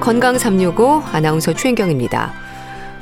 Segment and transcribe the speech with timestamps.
[0.00, 2.32] 건강 365 아나운서 최인경입니다.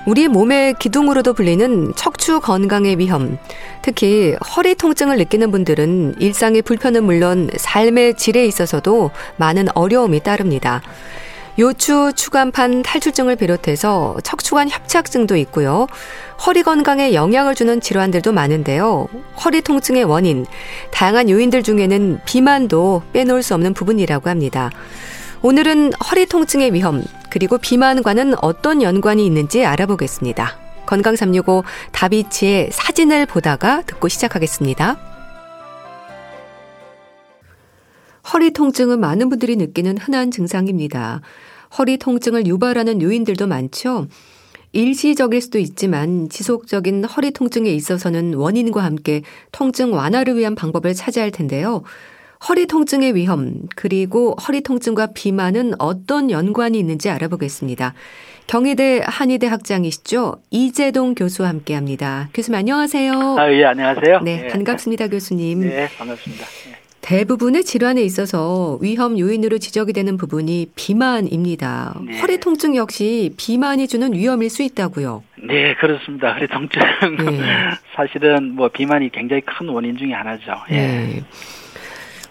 [0.07, 3.39] 우리 몸의 기둥으로도 불리는 척추 건강의 위험,
[3.83, 10.81] 특히 허리 통증을 느끼는 분들은 일상의 불편은 물론 삶의 질에 있어서도 많은 어려움이 따릅니다.
[11.59, 15.89] 요추, 추간판 탈출증을 비롯해서 척추관 협착증도 있고요.
[16.47, 19.09] 허리 건강에 영향을 주는 질환들도 많은데요.
[19.45, 20.47] 허리 통증의 원인,
[20.93, 24.71] 다양한 요인들 중에는 비만도 빼놓을 수 없는 부분이라고 합니다.
[25.41, 30.59] 오늘은 허리 통증의 위험, 그리고 비만과는 어떤 연관이 있는지 알아보겠습니다.
[30.85, 34.99] 건강 365 다비치의 사진을 보다가 듣고 시작하겠습니다.
[38.33, 41.21] 허리 통증은 많은 분들이 느끼는 흔한 증상입니다.
[41.79, 44.09] 허리 통증을 유발하는 요인들도 많죠.
[44.73, 51.31] 일시적일 수도 있지만 지속적인 허리 통증에 있어서는 원인과 함께 통증 완화를 위한 방법을 찾아야 할
[51.31, 51.85] 텐데요.
[52.47, 57.95] 허리 통증의 위험, 그리고 허리 통증과 비만은 어떤 연관이 있는지 알아보겠습니다.
[58.47, 60.37] 경희대 한의대 학장이시죠?
[60.51, 62.29] 이재동 교수와 함께 합니다.
[62.33, 63.37] 교수님 안녕하세요.
[63.39, 64.21] 아, 예, 안녕하세요.
[64.21, 64.49] 네, 예.
[64.49, 65.61] 반갑습니다, 교수님.
[65.61, 66.45] 네, 반갑습니다.
[66.71, 66.79] 예.
[67.01, 71.95] 대부분의 질환에 있어서 위험 요인으로 지적이 되는 부분이 비만입니다.
[72.07, 72.19] 네.
[72.21, 75.23] 허리 통증 역시 비만이 주는 위험일 수 있다고요.
[75.45, 76.35] 네, 그렇습니다.
[76.35, 76.81] 허리 통증.
[76.81, 77.41] 네.
[77.97, 80.53] 사실은 뭐 비만이 굉장히 큰 원인 중에 하나죠.
[80.71, 80.75] 예.
[80.77, 81.23] 네.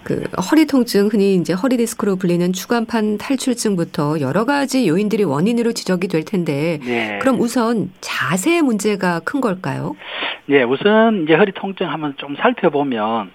[0.07, 6.07] 그 허리 통증 흔히 이제 허리 디스크로 불리는 추간판 탈출증부터 여러 가지 요인들이 원인으로 지적이
[6.07, 7.19] 될 텐데 네.
[7.19, 9.97] 그럼 우선 자세의 문제가 큰 걸까요?
[10.45, 13.31] 네, 우선 이제 허리 통증 한번 좀 살펴보면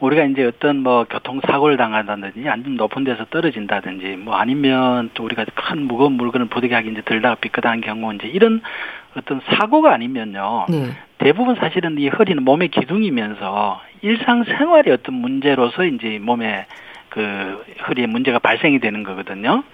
[0.00, 5.86] 우리가 이제 어떤 뭐 교통사고를 당한다든지 아니면 높은 데서 떨어진다든지 뭐 아니면 또 우리가 큰
[5.86, 8.60] 무거운 물건을 부득이하게 이제 들다가 삐끗한 경우 이제 이런
[9.18, 10.66] 어떤 사고가 아니면요.
[10.68, 10.90] 네.
[11.18, 16.66] 대부분 사실은 이 허리는 몸의 기둥이면서 일상생활의 어떤 문제로서 이제 몸에
[17.08, 19.64] 그 허리에 문제가 발생이 되는 거거든요.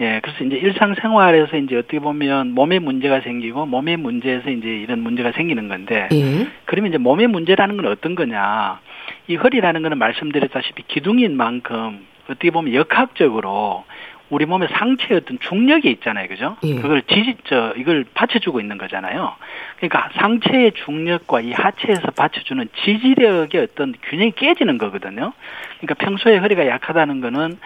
[0.00, 5.32] 예, 그래서 이제 일상생활에서 이제 어떻게 보면 몸에 문제가 생기고 몸의 문제에서 이제 이런 문제가
[5.32, 6.46] 생기는 건데 예.
[6.66, 8.80] 그러면 이제 몸의 문제라는 건 어떤 거냐?
[9.28, 13.84] 이 허리라는 거는 말씀드렸다시피 기둥인 만큼 어떻게 보면 역학적으로
[14.28, 16.56] 우리 몸의 상체의 어떤 중력이 있잖아요, 그죠?
[16.64, 16.74] 예.
[16.76, 19.34] 그걸 지지, 저, 이걸 받쳐주고 있는 거잖아요.
[19.76, 25.32] 그러니까 상체의 중력과 이 하체에서 받쳐주는 지지력의 어떤 균형이 깨지는 거거든요.
[25.80, 27.58] 그러니까 평소에 허리가 약하다는 거는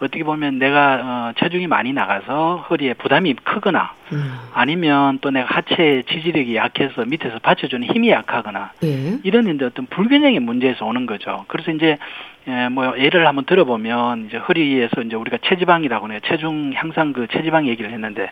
[0.00, 4.38] 어떻게 보면 내가 어, 체중이 많이 나가서 허리에 부담이 크거나 음.
[4.54, 9.18] 아니면 또 내가 하체 지지력이 약해서 밑에서 받쳐주는 힘이 약하거나 예.
[9.24, 11.44] 이런 이제 어떤 불균형의 문제에서 오는 거죠.
[11.48, 11.98] 그래서 이제
[12.46, 16.20] 예, 뭐 예를 한번 들어보면 이제 허리에서 이제 우리가 체지방이라고 해요.
[16.26, 18.30] 체중 향상 그 체지방 얘기를 했는데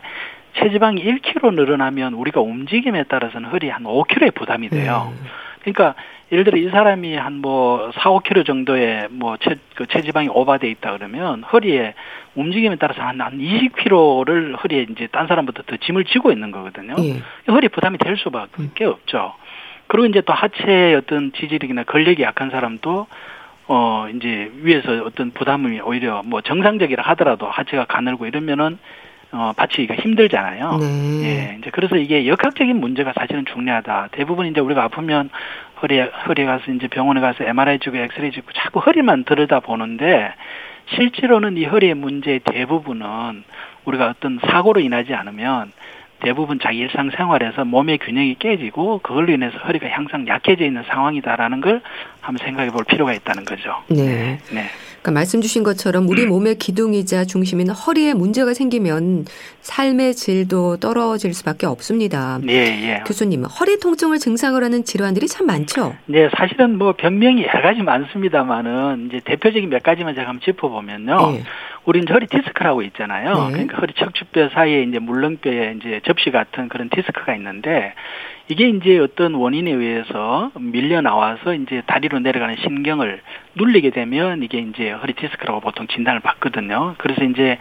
[0.57, 5.13] 체지방이 1kg 늘어나면 우리가 움직임에 따라서는 허리 한 5kg의 부담이 돼요.
[5.13, 5.25] 음.
[5.61, 5.95] 그러니까
[6.31, 10.91] 예를 들어 이 사람이 한 뭐 4, 5kg 정도의 뭐 체, 그 체지방이 오버돼 있다
[10.97, 11.93] 그러면 허리에
[12.35, 16.95] 움직임에 따라서 한, 한 20kg를 허리에 이제 딴 사람보다 더 짐을 지고 있는 거거든요.
[16.99, 17.21] 예.
[17.51, 19.33] 허리 부담이 될 수밖에 없죠.
[19.87, 23.07] 그리고 이제 또 하체의 어떤 지지력이나 근력이 약한 사람도
[23.69, 28.77] 어 이제 위에서 어떤 부담이 오히려 뭐 정상적이라 하더라도 하체가 가늘고 이러면은
[29.31, 30.77] 어 받치기가 힘들잖아요.
[30.77, 31.23] 네.
[31.23, 34.09] 예, 이제 그래서 이게 역학적인 문제가 사실은 중요하다.
[34.11, 35.29] 대부분 이제 우리가 아프면
[35.81, 40.33] 허리 허리에 가서 이제 병원에 가서 MRI 찍고 엑스레이 찍고 자꾸 허리만 들여다 보는데
[40.95, 43.43] 실제로는 이 허리의 문제의 대부분은
[43.85, 45.71] 우리가 어떤 사고로 인하지 않으면
[46.19, 51.81] 대부분 자기 일상생활에서 몸의 균형이 깨지고 그걸로 인해서 허리가 항상 약해져 있는 상황이다라는 걸
[52.21, 53.83] 한번 생각해 볼 필요가 있다는 거죠.
[53.89, 54.39] 네.
[54.51, 54.65] 네.
[55.07, 59.25] 그러니까 말씀 주신 것처럼 우리 몸의 기둥이자 중심인 허리에 문제가 생기면
[59.61, 62.39] 삶의 질도 떨어질 수밖에 없습니다.
[62.49, 63.03] 예, 예.
[63.05, 65.95] 교수님, 허리 통증을 증상으로 하는 질환들이 참 많죠.
[66.07, 71.35] 네, 사실은 뭐 병명이 여러 가지 많습니다만은 이제 대표적인 몇 가지만 제가 한번 짚어보면요.
[71.37, 71.43] 예.
[71.85, 73.33] 우리는 허리 디스크라고 있잖아요.
[73.33, 73.51] 네.
[73.51, 77.93] 그러니까 허리 척추뼈 사이에 이제 물렁뼈에 이제 접시 같은 그런 디스크가 있는데
[78.49, 83.21] 이게 이제 어떤 원인에 의해서 밀려 나와서 이제 다리로 내려가는 신경을
[83.55, 86.95] 눌리게 되면 이게 이제 허리 디스크라고 보통 진단을 받거든요.
[86.97, 87.57] 그래서 이제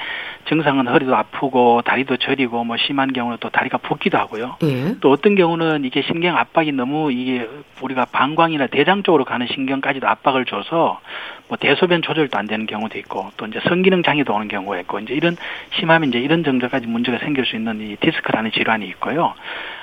[0.48, 4.56] 증상은 허리도 아프고 다리도 저리고 뭐 심한 경우는 또 다리가 붓기도 하고요.
[4.62, 4.94] 예.
[5.00, 7.48] 또 어떤 경우는 이게 신경 압박이 너무 이게
[7.80, 11.00] 우리가 방광이나 대장 쪽으로 가는 신경까지도 압박을 줘서
[11.48, 15.14] 뭐 대소변 조절도 안 되는 경우도 있고 또 이제 성기능 장애도 오는 경우가 있고 이제
[15.14, 15.36] 이런
[15.78, 19.34] 심하면 이제 이런 정도까지 문제가 생길 수 있는 이 디스크라는 질환이 있고요.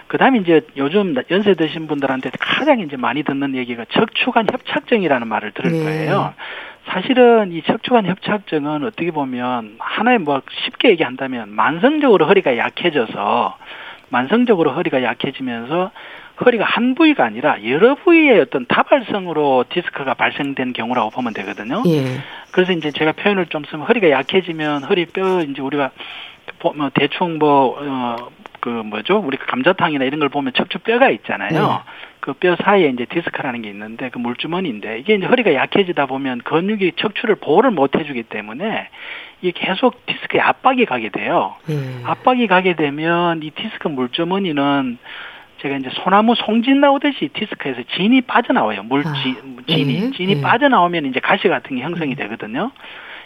[0.08, 5.72] 그다음에 이제 요즘 연세 드신 분들한테 가장 이제 많이 듣는 얘기가 척추관 협착증이라는 말을 들을
[5.72, 5.84] 네.
[5.84, 6.34] 거예요.
[6.86, 13.58] 사실은 이 척추관 협착증은 어떻게 보면 하나의 뭐 쉽게 얘기한다면 만성적으로 허리가 약해져서
[14.10, 15.92] 만성적으로 허리가 약해지면서
[16.46, 21.84] 허리가 한 부위가 아니라 여러 부위의 어떤 다발성으로 디스크가 발생된 경우라고 보면 되거든요.
[21.88, 22.06] 예.
[22.52, 25.92] 그래서 이제 제가 표현을 좀 쓰면 허리가 약해지면 허리 뼈 이제 우리가
[26.76, 28.30] 뭐 대충 뭐 어,
[28.64, 29.18] 그 뭐죠?
[29.18, 31.50] 우리 감자탕이나 이런 걸 보면 척추 뼈가 있잖아요.
[31.52, 31.68] 네.
[32.22, 37.36] 그뼈 사이에 이제 디스크라는 게 있는데 그 물주머니인데 이게 이제 허리가 약해지다 보면 근육이 척추를
[37.36, 38.88] 보호를 못 해주기 때문에
[39.42, 41.56] 이게 계속 디스크에 압박이 가게 돼요.
[41.68, 41.76] 네.
[42.06, 44.98] 압박이 가게 되면 이 디스크 물주머니는
[45.62, 48.84] 제가 이제 소나무 송진 나오듯이 디스크에서 진이 빠져나와요.
[48.84, 49.14] 물 아,
[49.68, 50.12] 진이 네.
[50.12, 50.42] 진이 네.
[50.42, 52.72] 빠져나오면 이제 가시 같은 게 형성이 되거든요.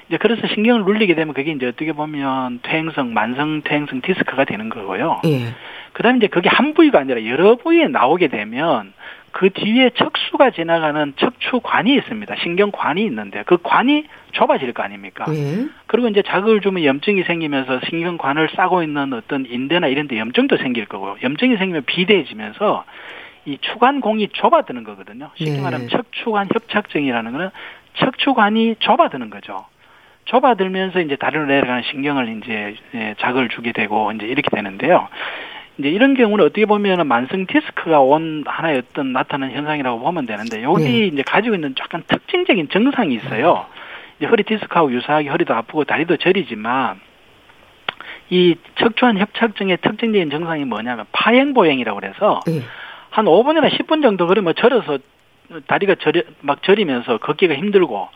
[0.07, 5.21] 이제 그래서 신경을 눌리게 되면 그게 이제 어떻게 보면 퇴행성, 만성 퇴행성 디스크가 되는 거고요.
[5.25, 5.53] 예.
[5.93, 8.93] 그 다음에 이제 그게 한 부위가 아니라 여러 부위에 나오게 되면
[9.31, 12.35] 그 뒤에 척수가 지나가는 척추관이 있습니다.
[12.41, 15.25] 신경관이 있는데 그 관이 좁아질 거 아닙니까?
[15.29, 15.67] 예.
[15.87, 20.85] 그리고 이제 자극을 주면 염증이 생기면서 신경관을 싸고 있는 어떤 인대나 이런 데 염증도 생길
[20.85, 22.85] 거고 염증이 생기면 비대해지면서
[23.45, 25.31] 이 추관공이 좁아드는 거거든요.
[25.35, 25.61] 쉽게 예.
[25.61, 27.49] 말하면 척추관 협착증이라는 거는
[27.95, 29.65] 척추관이 좁아드는 거죠.
[30.27, 35.07] 좁아들면서 이제 다리로 내려가는 신경을 이제 예, 자극을 주게 되고 이제 이렇게 되는데요.
[35.77, 40.83] 이제 이런 경우는 어떻게 보면 만성 디스크가 온 하나의 어떤 나타나는 현상이라고 보면 되는데 여기
[40.83, 41.07] 네.
[41.07, 43.65] 이제 가지고 있는 약간 특징적인 증상이 있어요.
[44.17, 46.99] 이제 허리 디스크하고 유사하게 허리도 아프고 다리도 저리지만
[48.29, 52.61] 이 척추관 협착증의 특징적인 증상이 뭐냐면 파행보행이라고 그래서 네.
[53.11, 54.97] 한 5분이나 10분 정도 그러면 절어서
[55.67, 58.09] 다리가 저리 막 저리면서 걷기가 힘들고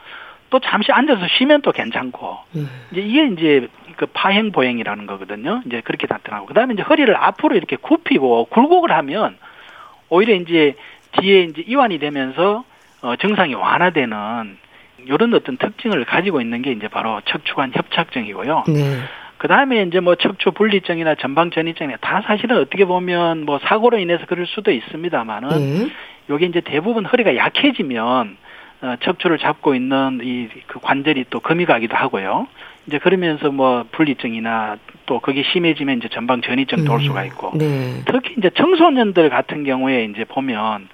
[0.51, 2.69] 또 잠시 앉아서 쉬면 또 괜찮고 음.
[2.91, 5.63] 이제 이게 이제 그 파행 보행이라는 거거든요.
[5.65, 9.37] 이제 그렇게 나타나고 그다음에 이제 허리를 앞으로 이렇게 굽히고 굴곡을 하면
[10.09, 10.75] 오히려 이제
[11.13, 12.65] 뒤에 이제 이완이 되면서
[13.01, 14.57] 어 증상이 완화되는
[15.05, 18.65] 이런 어떤 특징을 가지고 있는 게 이제 바로 척추관 협착증이고요.
[18.67, 18.97] 네.
[19.37, 24.25] 그 다음에 이제 뭐 척추 분리증이나 전방 전이증이나 다 사실은 어떻게 보면 뭐 사고로 인해서
[24.27, 25.87] 그럴 수도 있습니다만은 네.
[26.29, 28.50] 요게 이제 대부분 허리가 약해지면 어,
[29.03, 32.47] 척추를 잡고 있는 이 그 관절이 또 금이 가기도 하고요.
[32.87, 38.01] 이제 그러면서 뭐 분리증이나 또 그게 심해지면 이제 전방 전이증 돌 음, 수가 있고 네.
[38.05, 40.87] 특히 이제 청소년들 같은 경우에 이제 보면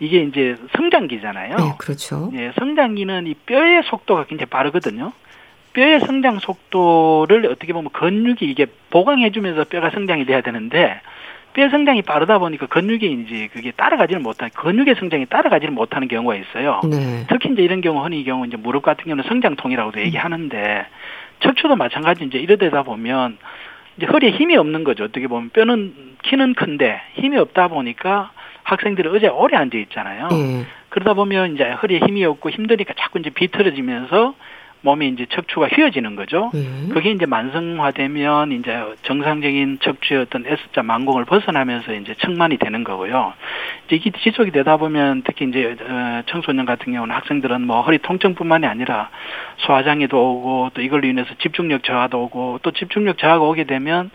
[0.00, 1.56] 이게 이제 성장기잖아요.
[1.56, 2.30] 네, 그렇죠.
[2.34, 5.12] 예, 성장기는 이 뼈의 속도가 굉장히 빠르거든요.
[5.74, 11.00] 뼈의 성장 속도를 어떻게 보면 근육이 이게 보강해주면서 뼈가 성장이 돼야 되는데
[11.52, 16.80] 뼈 성장이 빠르다 보니까 근육이 이제 그게 따라가지를 못하는 근육의 성장이 따라가지를 못하는 경우가 있어요.
[16.88, 17.26] 네.
[17.28, 20.04] 특히 이제 이런 경우 흔히 이 경우 이제 무릎 같은 경우는 성장통이라고도 음.
[20.04, 20.86] 얘기하는데
[21.40, 23.38] 척추도 마찬가지 이제 이러다 보면
[23.96, 25.04] 이제 허리에 힘이 없는 거죠.
[25.04, 28.30] 어떻게 보면 뼈는 키는 큰데 힘이 없다 보니까
[28.62, 30.28] 학생들이 의자에 오래 앉아 있잖아요.
[30.28, 30.64] 네.
[30.90, 34.34] 그러다 보면 이제 허리에 힘이 없고 힘드니까 자꾸 이제 비틀어지면서
[34.82, 36.50] 몸이 이제 척추가 휘어지는 거죠.
[36.54, 36.90] 음.
[36.92, 43.34] 그게 이제 만성화되면 이제 정상적인 척추의 어떤 S자 만공을 벗어나면서 이제 측만이 되는 거고요.
[43.86, 48.66] 이제 이게 지속이 되다 보면 특히 이제 어, 청소년 같은 경우는 학생들은 뭐 허리 통증뿐만이
[48.66, 49.10] 아니라
[49.58, 54.10] 소화장애도 오고 또 이걸로 인해서 집중력 저하도 오고 또 집중력 저하가 오게 되면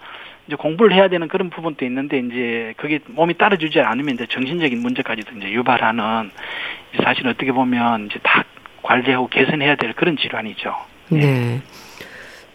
[0.47, 5.37] 이제 공부를 해야 되는 그런 부분도 있는데 이제 그게 몸이 따라주지 않으면 이제 정신적인 문제까지도
[5.37, 6.31] 이제 유발하는
[7.03, 8.43] 사실 어떻게 보면 이제 다
[8.85, 10.73] 관리하고 개선해야 될 그런 질환이죠.
[11.09, 11.19] 네.
[11.19, 11.61] 네.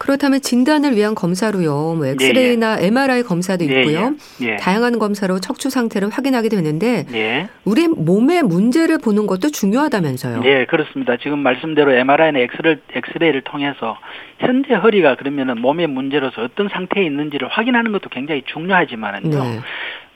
[0.01, 1.93] 그렇다면 진단을 위한 검사로요.
[1.95, 2.87] 뭐 엑스레이나 예, 예.
[2.87, 4.15] MRI 검사도 예, 있고요.
[4.41, 4.55] 예, 예.
[4.55, 7.49] 다양한 검사로 척추 상태를 확인하게 되는데 예.
[7.65, 10.41] 우리 몸의 문제를 보는 것도 중요하다면서요.
[10.41, 11.17] 네, 그렇습니다.
[11.17, 13.95] 지금 말씀대로 MRI나 엑스레, 엑스레이를 통해서
[14.39, 19.37] 현재 허리가 그러면은 몸의 문제로서 어떤 상태에 있는지를 확인하는 것도 굉장히 중요하지만은요.
[19.37, 19.59] 네.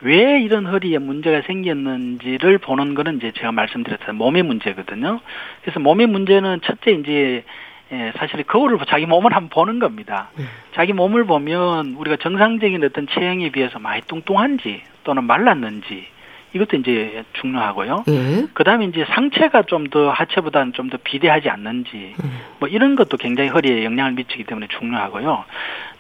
[0.06, 5.20] 왜 이런 허리에 문제가 생겼는지를 보는 거는 이제 제가 말씀드렸던 몸의 문제거든요.
[5.64, 7.44] 그래서 몸의 문제는 첫째 이제
[7.92, 10.30] 예, 사실 거울을 자기 몸을 한번 보는 겁니다.
[10.38, 10.44] 네.
[10.74, 16.06] 자기 몸을 보면 우리가 정상적인 어떤 체형에 비해서 많이 뚱뚱한지 또는 말랐는지
[16.56, 18.06] 이것도 이제 중요하고요.
[18.08, 18.48] 예.
[18.54, 22.32] 그 다음에 이제 상체가 좀 더 하체보다는 좀 더 비대하지 않는지, 음.
[22.60, 25.44] 뭐 이런 것도 굉장히 허리에 영향을 미치기 때문에 중요하고요.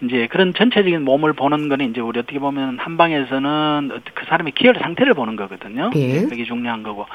[0.02, 5.14] 이제 그런 전체적인 몸을 보는 거는 이제 우리 어떻게 보면 한방에서는 그 사람의 기혈 상태를
[5.14, 5.92] 보는 거거든요.
[5.96, 6.22] 예.
[6.22, 7.06] 그게 중요한 거고.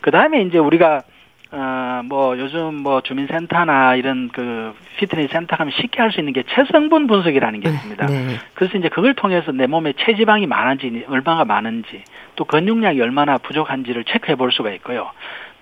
[0.00, 1.02] 그 다음에 이제 우리가
[1.50, 6.42] 어, 뭐, 요즘 뭐, 주민센터나 이런 그, 피트니스 센터 가면 쉽게 할 수 있는 게
[6.42, 8.06] 체성분 분석이라는 게 네, 있습니다.
[8.06, 8.36] 네.
[8.54, 12.04] 그래서 이제 그걸 통해서 내 몸에 체지방이 많은지, 얼마나 많은지,
[12.36, 15.10] 또 근육량이 얼마나 부족한지를 체크해 볼 수가 있고요.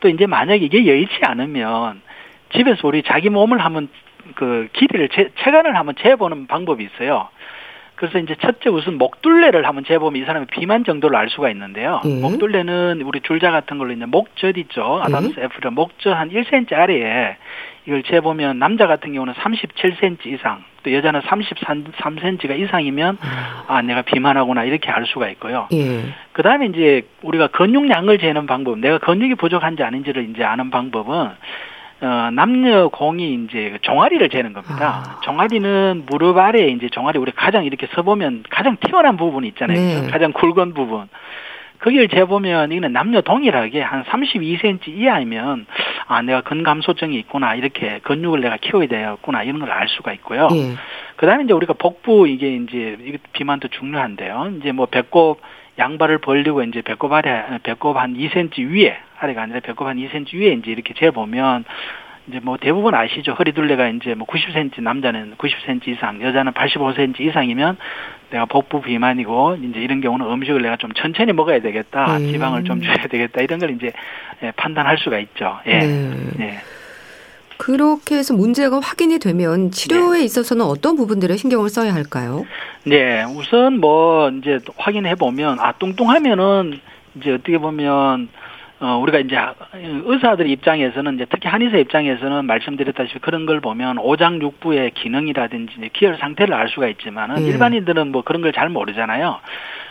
[0.00, 2.02] 또 이제 만약에 이게 여의치 않으면,
[2.52, 3.88] 집에서 우리 자기 몸을 한번
[4.34, 7.28] 그, 길이를, 체, 체간을 한번 재보는 방법이 있어요.
[7.96, 12.02] 그래서 이제 첫째 우선 목둘레를 한번 재보면 이 사람의 비만 정도를 알 수가 있는데요.
[12.04, 12.20] 예.
[12.20, 15.00] 목둘레는 우리 줄자 같은 걸로 이제 목젖 있죠.
[15.02, 17.36] 아담스 애플의 목젖 한 1cm 아래에
[17.86, 23.18] 이걸 재보면 남자 같은 경우는 37cm 이상, 또 여자는 33cm가 이상이면
[23.68, 25.68] 아 내가 비만하구나 이렇게 알 수가 있고요.
[25.72, 26.02] 예.
[26.32, 31.30] 그 다음에 이제 우리가 근육량을 재는 방법, 내가 근육이 부족한지 아닌지를 이제 아는 방법은
[32.00, 35.02] 어, 남녀 공이 이제 그 종아리를 재는 겁니다.
[35.16, 35.20] 아.
[35.22, 40.02] 종아리는 무릎 아래에 이제 종아리 우리 가장 이렇게 서보면 가장 튀어나온 부분이 있잖아요.
[40.02, 40.10] 네.
[40.10, 41.08] 가장 굵은 부분.
[41.80, 45.66] 거기를 재보면 이거는 남녀 동일하게 한 32cm 이하이면
[46.06, 50.48] 아 내가 근감소증이 있구나 이렇게 근육을 내가 키워야 되겠구나 이런 걸 알 수가 있고요.
[50.52, 50.74] 예.
[51.16, 54.54] 그다음에 이제 우리가 복부 이게 이제 비만도 중요한데요.
[54.58, 55.38] 이제 뭐 배꼽
[55.78, 60.52] 양발을 벌리고 이제 배꼽 아래 배꼽 한 2cm 위에 아래가 아니라 배꼽 한 2cm 위에
[60.52, 61.64] 이제 이렇게 재 보면
[62.28, 63.32] 이제 뭐 대부분 아시죠.
[63.32, 67.76] 허리 둘레가 이제 뭐 90cm 남자는 90cm 이상, 여자는 85cm 이상이면
[68.30, 72.16] 내가 복부 비만이고 이제 이런 경우는 음식을 내가 좀 천천히 먹어야 되겠다.
[72.16, 72.32] 음.
[72.32, 73.42] 지방을 좀 줄여야 되겠다.
[73.42, 73.92] 이런 걸 이제
[74.42, 75.60] 예, 판단할 수가 있죠.
[75.66, 75.78] 예.
[75.78, 76.16] 네.
[76.40, 76.58] 예.
[77.58, 82.44] 그렇게 해서 문제가 확인이 되면 치료에 있어서는 어떤 부분들에 신경을 써야 할까요?
[82.84, 86.80] 네, 우선 뭐 이제 확인해 보면 아 뚱뚱하면은
[87.16, 88.28] 이제 어떻게 보면
[88.78, 89.36] 어 우리가 이제
[90.04, 96.52] 의사들 입장에서는 이제 특히 한의사 입장에서는 말씀드렸다시피 그런 걸 보면 오장육부의 기능이라든지 이제 기혈 상태를
[96.52, 97.46] 알 수가 있지만은 예.
[97.46, 99.38] 일반인들은 뭐 그런 걸 잘 모르잖아요.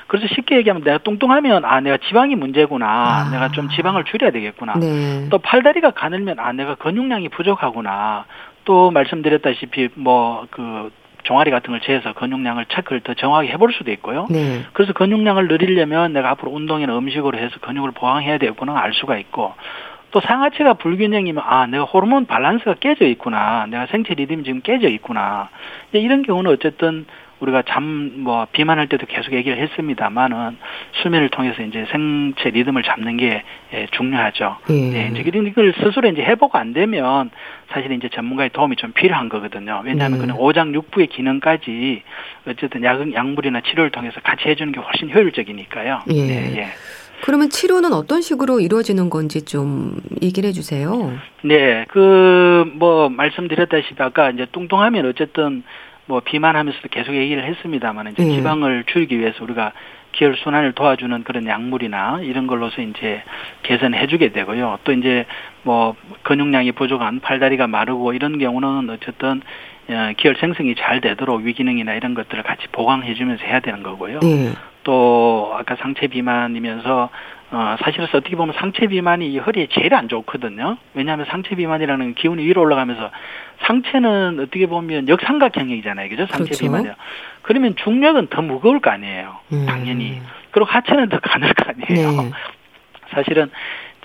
[0.08, 2.86] 그래서 쉽게 얘기하면 내가 뚱뚱하면 아 내가 지방이 문제구나.
[2.88, 3.30] 아.
[3.32, 4.74] 내가 좀 지방을 줄여야 되겠구나.
[4.80, 5.28] 네.
[5.30, 8.26] 또 팔다리가 가늘면 아 내가 근육량이 부족하구나.
[8.66, 10.92] 또 말씀드렸다시피 뭐그
[11.24, 14.28] 종아리 같은 걸 재서 근육량을 체크를 더 정확하게 해볼 수도 있고요.
[14.30, 14.64] 네.
[14.74, 19.54] 그래서 근육량을 늘리려면 내가 앞으로 운동이나 음식으로 해서 근육을 보강해야 되겠구나 알 수가 있고
[20.12, 25.50] 또 상하체가 불균형이면 아 내가 호르몬 밸런스가 깨져 있구나 내가 생체 리듬이 지금 깨져 있구나
[25.92, 27.06] 이런 경우는 어쨌든
[27.40, 30.58] 우리가 잠 뭐 비만할 때도 계속 얘기를 했습니다만은
[31.04, 34.58] 수면을 통해서 이제 생체 리듬을 잡는 게 예, 중요하죠.
[34.70, 34.74] 예.
[34.74, 37.30] 네, 이제 이런 이걸 스스로 이제 회복 안 되면
[37.72, 39.82] 사실 이제 전문가의 도움이 좀 필요한 거거든요.
[39.86, 40.26] 왜냐하면 네.
[40.28, 42.04] 그는 오장 육부의 기능까지
[42.48, 46.02] 어쨌든 약 약물이나 치료를 통해서 같이 해주는 게 훨씬 효율적이니까요.
[46.10, 46.14] 예.
[46.14, 46.68] 네, 예.
[47.22, 51.14] 그러면 치료는 어떤 식으로 이루어지는 건지 좀 얘기를 해주세요.
[51.44, 55.64] 네, 그 뭐 말씀드렸다시피 아까 이제 뚱뚱하면 어쨌든
[56.08, 58.36] 뭐 비만하면서도 계속 얘기를 했습니다만 이제 예.
[58.36, 59.72] 지방을 줄이기 위해서 우리가
[60.12, 63.22] 기혈 순환을 도와주는 그런 약물이나 이런 걸로서 이제
[63.64, 64.80] 개선해 주게 되고요.
[64.84, 65.26] 또 이제
[65.64, 69.42] 뭐 근육량이 부족한 팔다리가 마르고 이런 경우는 어쨌든
[69.90, 74.20] 어, 기혈 생성이 잘 되도록 위기능이나 이런 것들을 같이 보강해 주면서 해야 되는 거고요.
[74.22, 74.54] 네.
[74.84, 77.10] 또 아까 상체 비만이면서
[77.56, 80.76] 어 사실은 어떻게 보면 상체 비만이 이 허리에 제일 안 좋거든요.
[80.94, 83.12] 왜냐하면 상체 비만이라는 기운이 위로 올라가면서
[83.66, 86.26] 상체는 어떻게 보면 역삼각형이잖아요, 그죠?
[86.26, 86.66] 상체 그렇죠.
[86.66, 86.96] 비만이요.
[87.44, 89.66] 그러면 중력은 더 무거울 거 아니에요, 음.
[89.66, 90.22] 당연히.
[90.52, 92.24] 그리고 하체는 더 가늘 거 아니에요.
[92.24, 92.32] 네.
[93.16, 93.50] 사실은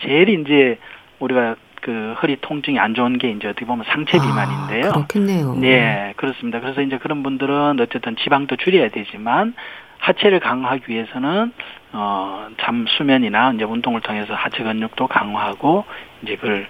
[0.01, 0.79] 제일 이제
[1.19, 4.91] 우리가 그 허리 통증이 안 좋은 게 이제 어떻게 보면 상체 비만인데요.
[4.91, 5.55] 아, 그렇겠네요.
[5.57, 6.61] 네, 그렇습니다.
[6.61, 9.55] 그래서 이제 그런 분들은 어쨌든 지방도 줄여야 되지만
[10.01, 11.53] 하체를 강화하기 위해서는
[11.93, 15.85] 어, 잠 수면이나 이제 운동을 통해서 하체 근육도 강화하고
[16.23, 16.67] 이제 그걸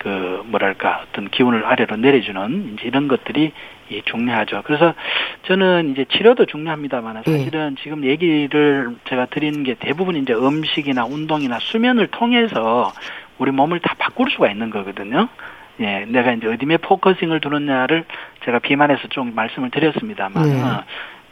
[0.00, 3.52] 그 뭐랄까 어떤 기운을 아래로 내려주는 이제 이런 것들이
[3.90, 4.62] 이 중요하죠.
[4.64, 4.94] 그래서
[5.46, 7.30] 저는 이제 치료도 중요합니다만 예.
[7.30, 12.92] 사실은 지금 얘기를 제가 드리는 게 대부분 이제 음식이나 운동이나 수면을 통해서
[13.38, 15.28] 우리 몸을 다 바꿀 수가 있는 거거든요.
[15.80, 18.04] 예, 내가 이제 어디에 focusing을 두느냐를
[18.44, 20.62] 제가 비만해서 좀 말씀을 드렸습니다만 네.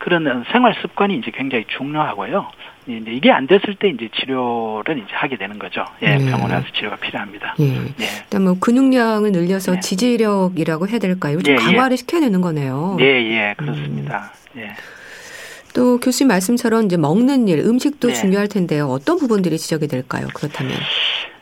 [0.03, 2.47] 어, 그런 생활 습관이 이제 굉장히 중요하고요.
[2.87, 5.85] 이제 이게 안 됐을 때 이제 치료를 이제 하게 되는 거죠.
[6.03, 6.31] 예, 네.
[6.31, 7.55] 병원에 와서 치료가 필요합니다.
[7.61, 7.65] 예.
[7.65, 8.23] 예.
[8.25, 9.81] 일단 뭐 근육량을 늘려서 네.
[9.81, 11.41] 지지력이라고 해야 될까요?
[11.41, 11.65] 좀 예, 예.
[11.65, 12.97] 강화를 시켜야 되는 거네요.
[13.01, 14.33] 예, 예, 그렇습니다.
[14.57, 14.71] 예.
[15.75, 18.15] 또 교수님 말씀처럼 이제 먹는 일, 음식도 네.
[18.15, 18.87] 중요할 텐데요.
[18.87, 20.27] 어떤 부분들이 지적이 될까요?
[20.35, 20.73] 그렇다면.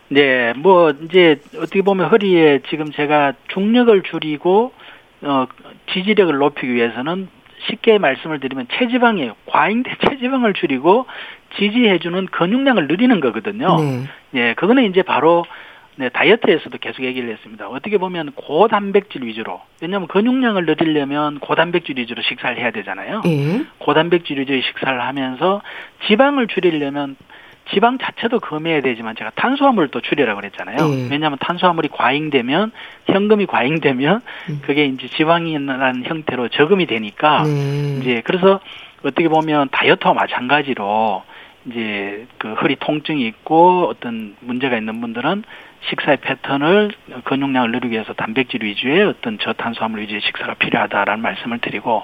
[0.09, 4.73] 네, 뭐 이제 어떻게 보면 허리에 지금 제가 중력을 줄이고
[5.23, 5.47] 어
[5.93, 7.29] 지지력을 높이기 위해서는
[7.69, 9.35] 쉽게 말씀을 드리면 체지방이에요.
[9.47, 11.07] 과잉된 체지방을 줄이고
[11.57, 13.77] 지지해주는 근육량을 늘리는 거거든요.
[13.77, 14.05] 네.
[14.35, 15.45] 예, 그거는 이제 바로
[15.97, 17.69] 네, 다이어트에서도 계속 얘기를 했습니다.
[17.69, 19.61] 어떻게 보면 고단백질 위주로.
[19.83, 23.21] 왜냐하면 근육량을 늘리려면 고단백질 위주로 식사를 해야 되잖아요.
[23.27, 23.67] 예.
[23.79, 25.61] 고단백질 위주의 식사를 하면서
[26.07, 27.17] 지방을 줄이려면
[27.73, 30.77] 지방 자체도 금해야 되지만 제가 탄수화물을 또 줄이라고 그랬잖아요.
[30.79, 31.09] 예.
[31.11, 32.73] 왜냐하면 탄수화물이 과잉되면
[33.07, 34.61] 현금이 과잉되면 음.
[34.63, 37.99] 그게 이제 지방이라는 형태로 저금이 되니까 네.
[38.01, 38.61] 이제 그래서
[39.03, 41.23] 어떻게 보면 다이어트와 마찬가지로
[41.67, 45.45] 이제 그 허리 통증이 있고 어떤 문제가 있는 분들은
[45.89, 46.91] 식사의 패턴을
[47.25, 52.03] 근육량을 늘리기 위해서 단백질 위주의 어떤 저탄수화물 위주의 식사가 필요하다라는 말씀을 드리고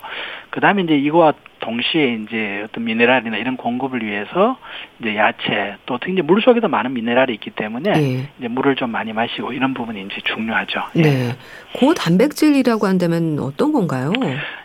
[0.50, 1.35] 그다음에 이제 이거와
[1.66, 4.56] 동시에 이제 어떤 미네랄이나 이런 공급을 위해서
[5.00, 8.28] 이제 야채 또 특히 이제 물 속에도 많은 미네랄이 있기 때문에 네.
[8.38, 10.80] 이제 물을 좀 많이 마시고 이런 부분이 이제 중요하죠.
[10.96, 11.02] 예.
[11.02, 11.37] 네.
[11.75, 14.12] 고단백질이라고 한다면 어떤 건가요?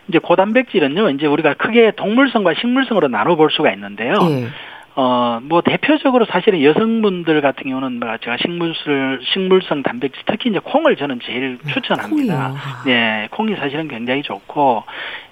[0.08, 1.10] 이제 고단백질은요.
[1.10, 4.14] 이제 우리가 크게 동물성과 식물성으로 나눠 볼 수가 있는데요.
[4.14, 4.48] 네.
[4.96, 10.98] 어, 뭐 대표적으로 사실은 여성분들 같은 경우는 뭐 제가 식물술, 식물성 단백질 특히 이제 콩을
[10.98, 12.50] 저는 제일 네, 추천합니다.
[12.50, 12.58] 콩이요.
[12.86, 14.84] 네, 콩이 사실은 굉장히 좋고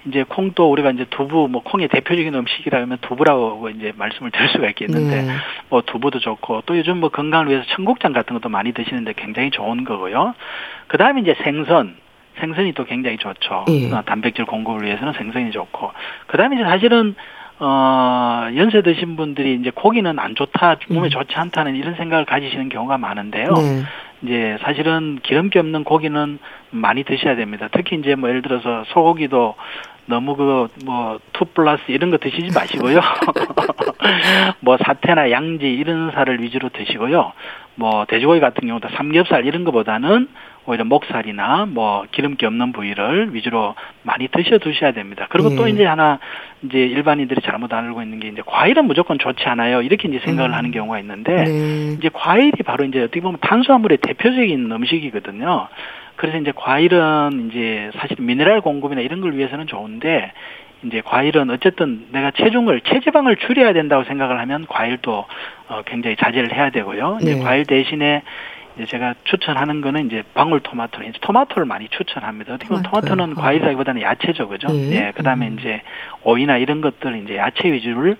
[0.06, 5.22] 이제 콩도 우리가 이제 두부 뭐 콩의 대표적인 음식이라면 두부라고 이제 말씀을 드릴 수가 있겠는데
[5.22, 5.32] 네.
[5.68, 9.84] 뭐 두부도 좋고 또 요즘 뭐 건강을 위해서 청국장 같은 것도 많이 드시는데 굉장히 좋은
[9.84, 10.34] 거고요.
[10.86, 11.96] 그 다음에 이제 생선
[12.38, 13.66] 생선이 또 굉장히 좋죠.
[13.68, 13.90] 네.
[14.06, 15.92] 단백질 공급을 위해서는 생선이 좋고
[16.28, 17.14] 그 다음에 이제 사실은
[17.60, 21.10] 어, 연세 드신 분들이 이제 고기는 안 좋다, 몸에 음.
[21.10, 23.52] 좋지 않다는 이런 생각을 가지시는 경우가 많은데요.
[23.52, 23.82] 네.
[24.22, 26.38] 이제 사실은 기름기 없는 고기는
[26.70, 27.68] 많이 드셔야 됩니다.
[27.70, 29.54] 특히 이제 뭐 예를 들어서 소고기도
[30.06, 33.00] 너무 그뭐투 플러스 이런 거 드시지 마시고요.
[34.60, 37.32] 뭐 사태나 양지 이런 살을 위주로 드시고요.
[37.76, 40.28] 뭐 돼지고기 같은 경우도 삼겹살 이런 거보다는
[40.70, 45.26] 오히려 목살이나 뭐 기름기 없는 부위를 위주로 많이 드셔 두셔야 됩니다.
[45.28, 45.56] 그리고 예.
[45.56, 46.20] 또 이제 하나
[46.62, 49.82] 이제 일반인들이 잘못 알고 있는 게 이제 과일은 무조건 좋지 않아요.
[49.82, 50.54] 이렇게 이제 생각을 음.
[50.54, 51.96] 하는 경우가 있는데 네.
[51.98, 55.68] 이제 과일이 바로 이제 어떻게 보면 탄수화물의 대표적인 음식이거든요.
[56.14, 60.32] 그래서 이제 과일은 이제 사실 미네랄 공급이나 이런 걸 위해서는 좋은데
[60.84, 65.24] 이제 과일은 어쨌든 내가 체중을 체지방을 줄여야 된다고 생각을 하면 과일도
[65.68, 67.18] 어 굉장히 자제를 해야 되고요.
[67.22, 67.40] 이제 네.
[67.42, 72.54] 과일 대신에 이 제 제가 추천하는 거는 이제 방울토마토, 이제 토마토를 많이 추천합니다.
[72.54, 73.34] 어떻게 보면 토마토는 어.
[73.40, 74.68] 과일이라기보다는 야채죠, 그죠?
[74.68, 75.08] 네.
[75.08, 75.58] 예, 그다음에 음.
[75.58, 75.82] 이제
[76.22, 78.16] 오이나 이런 것들 이제 야채 위주를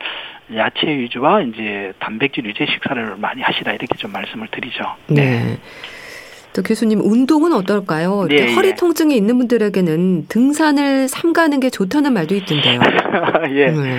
[0.54, 4.97] 야채 위주와 이제 단백질 위주의 식사를 많이 하시라 이렇게 좀 말씀을 드리죠.
[5.09, 5.40] 네.
[5.40, 5.59] 네.
[6.52, 8.26] 또 교수님 운동은 어떨까요?
[8.28, 8.75] 네, 허리 예.
[8.75, 12.80] 통증이 있는 분들에게는 등산을 삼가는 게 좋다는 말도 있던데요.
[13.50, 13.71] 예.
[13.71, 13.99] 네.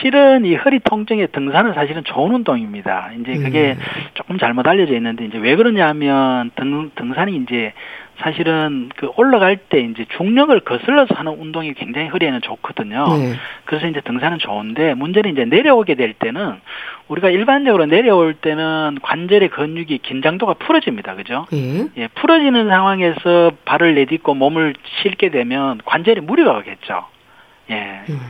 [0.00, 3.10] 실은 이 허리 통증의 등산은 사실은 좋은 운동입니다.
[3.20, 3.84] 이제 그게 음.
[4.14, 7.72] 조금 잘못 알려져 있는데 이제 왜 그러냐면 등 등산이 이제
[8.20, 13.06] 사실은 그 올라갈 때 이제 중력을 거슬러서 하는 운동이 굉장히 허리에는 좋거든요.
[13.16, 13.34] 네.
[13.64, 16.60] 그래서 이제 등산은 좋은데 문제는 이제 내려오게 될 때는
[17.08, 21.14] 우리가 일반적으로 내려올 때는 관절의 근육이 긴장도가 풀어집니다.
[21.16, 21.46] 그죠?
[21.52, 21.88] 예.
[21.96, 27.06] 예 풀어지는 상황에서 발을 내딛고 몸을 싣게 되면 관절에 무리가 가겠죠.
[27.70, 28.02] 예.
[28.08, 28.20] 음.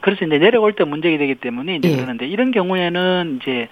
[0.00, 1.96] 그래서 이제 내려올 때 문제가 되기 때문에 이제 예.
[1.96, 3.68] 그러는데 이런 경우에는 이제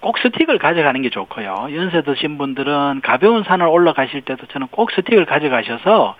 [0.00, 1.68] 꼭 스틱을 가져가는 게 좋고요.
[1.72, 6.16] 연세 드신 분들은 가벼운 산을 올라가실 때도 저는 꼭 스틱을 가져가셔서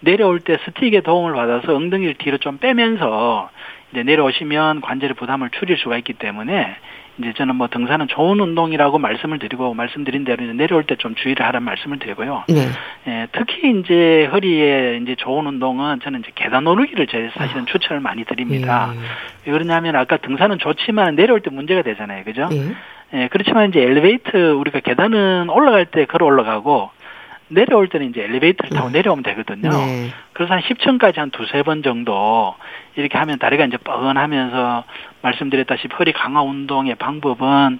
[0.00, 3.50] 내려올 때 스틱의 도움을 받아서 엉덩이를 뒤로 좀 빼면서
[3.92, 6.76] 이제 내려오시면 관절의 부담을 줄일 수가 있기 때문에
[7.18, 11.46] 이제 저는 뭐 등산은 좋은 운동이라고 말씀을 드리고 말씀드린 대로 이제 내려올 때 좀 주의를
[11.46, 12.44] 하라는 말씀을 드리고요.
[12.48, 12.66] 네.
[13.08, 17.64] 예, 특히 이제 허리에 이제 좋은 운동은 저는 이제 계단 오르기를 제 사실은 아.
[17.66, 18.92] 추천을 많이 드립니다.
[18.94, 19.00] 예.
[19.46, 22.24] 왜 그러냐면 아까 등산은 좋지만 내려올 때 문제가 되잖아요.
[22.24, 22.48] 그죠?
[22.52, 22.74] 예.
[23.14, 26.90] 예, 그렇지만 이제 엘리베이터 우리가 계단은 올라갈 때 걸어 올라가고
[27.48, 28.98] 내려올 때는 이제 엘리베이터를 타고 네.
[28.98, 29.70] 내려오면 되거든요.
[29.70, 30.10] 네.
[30.32, 32.54] 그래서 한 10층까지 한 두세 번 정도
[32.96, 34.84] 이렇게 하면 다리가 이제 뻐근하면서
[35.22, 37.78] 말씀드렸다시피 허리 강화 운동의 방법은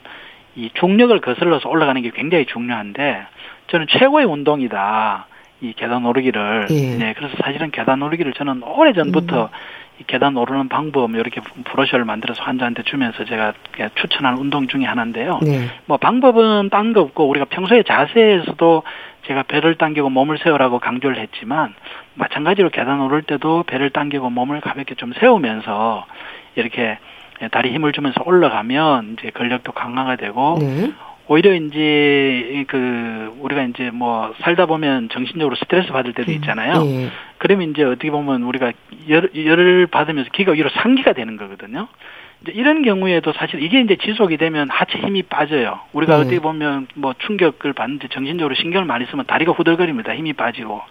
[0.55, 3.26] 이 중력을 거슬러서 올라가는 게 굉장히 중요한데
[3.68, 5.26] 저는 최고의 운동이다.
[5.62, 6.66] 이 계단 오르기를.
[6.70, 6.96] 예.
[6.96, 9.48] 네, 그래서 사실은 계단 오르기를 저는 오래 전부터 음.
[9.98, 13.55] 이 계단 오르는 방법 이렇게 브로셔를 만들어서 환자한테 주면서 제가
[13.94, 15.40] 추천하는 운동 중에 하나인데요.
[15.42, 15.68] 네.
[15.87, 18.83] 뭐 방법은 딴 거 없고 우리가 평소에 자세에서도
[19.26, 21.74] 제가 배를 당기고 몸을 세우라고 강조를 했지만
[22.14, 26.06] 마찬가지로 계단 오를 때도 배를 당기고 몸을 가볍게 좀 세우면서
[26.54, 26.98] 이렇게
[27.50, 30.92] 다리 힘을 주면서 올라가면 이제 근력도 강화가 되고 네.
[31.28, 36.36] 오히려 이제 그 우리가 이제 뭐 살다 보면 정신적으로 스트레스 받을 때도 음.
[36.36, 36.84] 있잖아요.
[36.84, 37.08] 네.
[37.38, 38.72] 그러면 이제 어떻게 보면 우리가
[39.08, 41.88] 열, 열을 받으면서 기가 위로 상기가 되는 거거든요.
[42.49, 45.81] 이런 경우에도 사실 이게 이제 지속이 되면 하체 힘이 빠져요.
[45.92, 46.20] 우리가 네.
[46.20, 50.14] 어떻게 보면 뭐 충격을 받는데 정신적으로 신경을 많이 쓰면 다리가 후들거립니다.
[50.14, 50.83] 힘이 빠지고.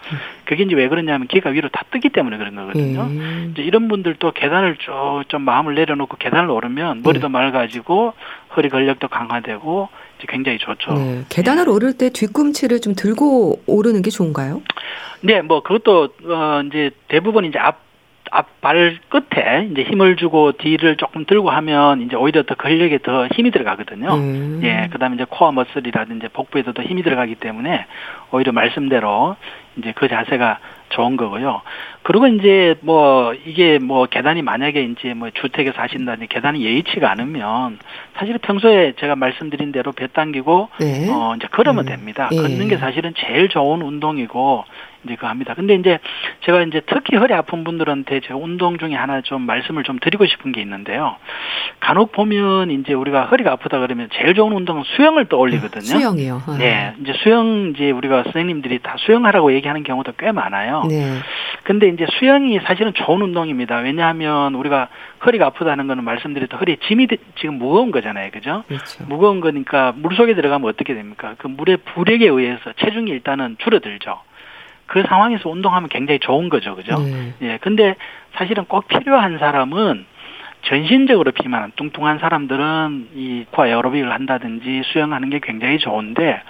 [0.46, 3.08] 그게 이제 왜 그러냐면 기가 위로 다 뜨기 때문에 그런 거거든요.
[3.08, 3.50] 네.
[3.52, 4.78] 이제 이런 분들도 계단을
[5.28, 7.32] 좀 마음을 내려놓고 계단을 오르면 머리도 네.
[7.32, 8.14] 맑아지고
[8.56, 9.90] 허리 근력도 강화되고
[10.28, 10.94] 굉장히 좋죠.
[10.94, 11.24] 네.
[11.30, 11.72] 계단을 네.
[11.72, 14.62] 오를 때 뒤꿈치를 좀 들고 오르는 게 좋은가요?
[15.22, 17.85] 네, 뭐 그것도 어 이제 대부분 이제 앞
[18.32, 23.52] 앞발 끝에 이제 힘을 주고 뒤를 조금 들고 하면 이제 오히려 더 근력에 더 힘이
[23.52, 24.14] 들어가거든요.
[24.16, 24.62] 음.
[24.64, 27.86] 예, 그다음에 이제 코어 머슬이라든지 복부에도 더 힘이 들어가기 때문에
[28.32, 29.36] 오히려 말씀대로
[29.78, 30.60] 이제 그 자세가
[30.90, 31.62] 좋은 거고요.
[32.04, 37.80] 그리고 이제 뭐 이게 뭐 계단이 만약에 이제 뭐 주택에 사신다니 계단이 예의치가 않으면
[38.18, 41.10] 사실 평소에 제가 말씀드린 대로 배 당기고 네.
[41.12, 41.90] 어 이제 걸으면 음.
[41.90, 42.30] 됩니다.
[42.32, 42.36] 예.
[42.38, 44.64] 걷는 게 사실은 제일 좋은 운동이고
[45.06, 45.54] 이제 그 합니다.
[45.54, 46.00] 근데 이제
[46.42, 50.52] 제가 이제 특히 허리 아픈 분들한테 제가 운동 중에 하나 좀 말씀을 좀 드리고 싶은
[50.52, 51.16] 게 있는데요.
[51.80, 55.82] 간혹 보면 이제 우리가 허리가 아프다 그러면 제일 좋은 운동은 수영을 떠올리거든요.
[55.82, 56.42] 수영이요.
[56.48, 56.58] 아.
[56.58, 56.94] 네.
[57.02, 60.84] 이제 수영 이제 우리가 선생님들이 다 수영하라고 얘기하는 경우도 꽤 많아요.
[60.90, 61.20] 네.
[61.64, 63.78] 근데 이제 수영이 사실은 좋은 운동입니다.
[63.78, 64.90] 왜냐하면 우리가
[65.26, 67.08] 허리가 아프다는 거는 말씀드렸던 허리에 짐이
[67.40, 68.30] 지금 무거운 거잖아요.
[68.32, 68.64] 그죠?
[68.68, 69.04] 그렇죠.
[69.08, 71.36] 무거운 거니까 물 속에 들어가면 어떻게 됩니까?
[71.38, 74.20] 그 물의 부력에 의해서 체중이 일단은 줄어들죠.
[74.88, 76.76] 그 상황에서 운동하면 굉장히 좋은 거죠.
[76.76, 76.98] 그죠?
[77.00, 77.34] 네.
[77.42, 77.58] 예.
[77.62, 77.96] 근데
[78.36, 80.06] 사실은 꼭 필요한 사람은
[80.64, 86.42] 전신적으로 비만한 뚱뚱한 사람들은 이 코아 에어로빅을 한다든지 수영하는 게 굉장히 좋은데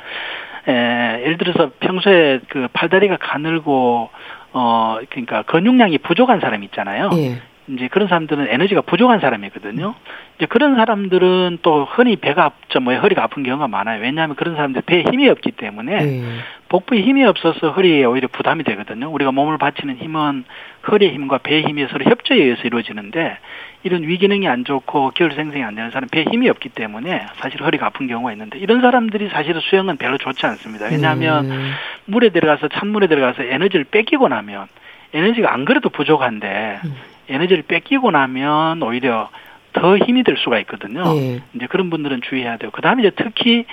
[0.67, 4.09] 에, 예를 들어서 평소에 그 팔다리가 가늘고
[4.53, 7.09] 어 그러니까 근육량이 부족한 사람 있잖아요.
[7.13, 7.41] 예.
[7.67, 9.95] 이제 그런 사람들은 에너지가 부족한 사람이거든요.
[10.37, 14.01] 이제 그런 사람들은 또 흔히 배가 아프죠, 뭐 허리가 아픈 경우가 많아요.
[14.01, 16.23] 왜냐하면 그런 사람들 배에 힘이 없기 때문에 네.
[16.69, 19.09] 복부에 힘이 없어서 허리에 오히려 부담이 되거든요.
[19.11, 20.45] 우리가 몸을 받치는 힘은
[20.87, 23.37] 허리의 힘과 배의 힘이 서로 협조에 의해서 이루어지는데
[23.81, 27.87] 이런 위기능이 안 좋고 결 생성이 안 되는 사람 배에 힘이 없기 때문에 사실 허리가
[27.87, 30.87] 아픈 경우가 있는데 이런 사람들이 사실은 수영은 별로 좋지 않습니다.
[30.87, 31.71] 왜냐하면 음.
[32.05, 34.67] 물에 들어가서 찬물에 들어가서 에너지를 뺏기고 나면
[35.13, 36.95] 에너지가 안 그래도 부족한데 음.
[37.29, 39.29] 에너지를 뺏기고 나면 오히려
[39.73, 41.03] 더 힘이 들 수가 있거든요.
[41.03, 41.41] 네.
[41.53, 42.71] 이제 그런 분들은 주의해야 돼요.
[42.71, 43.65] 그 다음에 이제 특히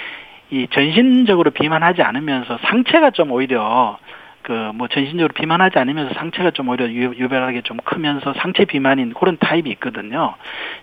[0.51, 3.99] 이 전신적으로 비만하지 않으면서 상체가 좀 오히려
[4.43, 9.71] 그뭐 전신적으로 비만하지 않으면서 상체가 좀 오히려 유, 별하게 좀 크면서 상체 비만인 그런 타입이
[9.71, 10.35] 있거든요.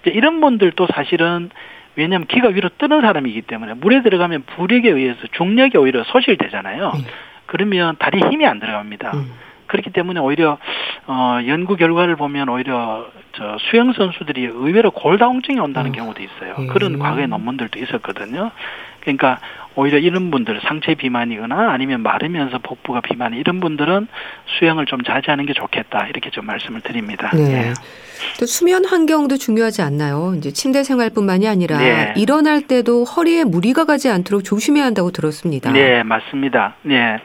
[0.01, 1.49] 이제 이런 분들도 사실은
[1.95, 6.93] 왜냐하면 기가 위로 뜨는 사람이기 때문에 물에 들어가면 부력에 의해서 중력이 오히려 소실되잖아요.
[6.95, 7.05] 음.
[7.45, 9.11] 그러면 다리 힘이 안 들어갑니다.
[9.15, 9.31] 음.
[9.69, 10.57] 그렇기 때문에 오히려
[11.07, 15.93] 어 연구 결과를 보면 오히려 저 수영 선수들이 의외로 골다공증이 온다는 어.
[15.93, 16.55] 경우도 있어요.
[16.59, 16.67] 음.
[16.67, 18.51] 그런 과거의 논문들도 있었거든요.
[19.01, 19.39] 그러니까
[19.79, 24.07] 오히려 이런 분들 상체 비만이거나 아니면 마르면서 복부가 비만 이런 분들은
[24.57, 27.31] 수영을 좀 자제하는 게 좋겠다 이렇게 좀 말씀을 드립니다.
[27.33, 27.69] 네.
[27.69, 27.73] 예.
[28.37, 30.33] 또 수면 환경도 중요하지 않나요?
[30.37, 32.13] 이제 침대 생활뿐만이 아니라 네.
[32.17, 35.71] 일어날 때도 허리에 무리가 가지 않도록 조심해야 한다고 들었습니다.
[35.71, 36.75] 네, 맞습니다.
[36.81, 37.17] 네.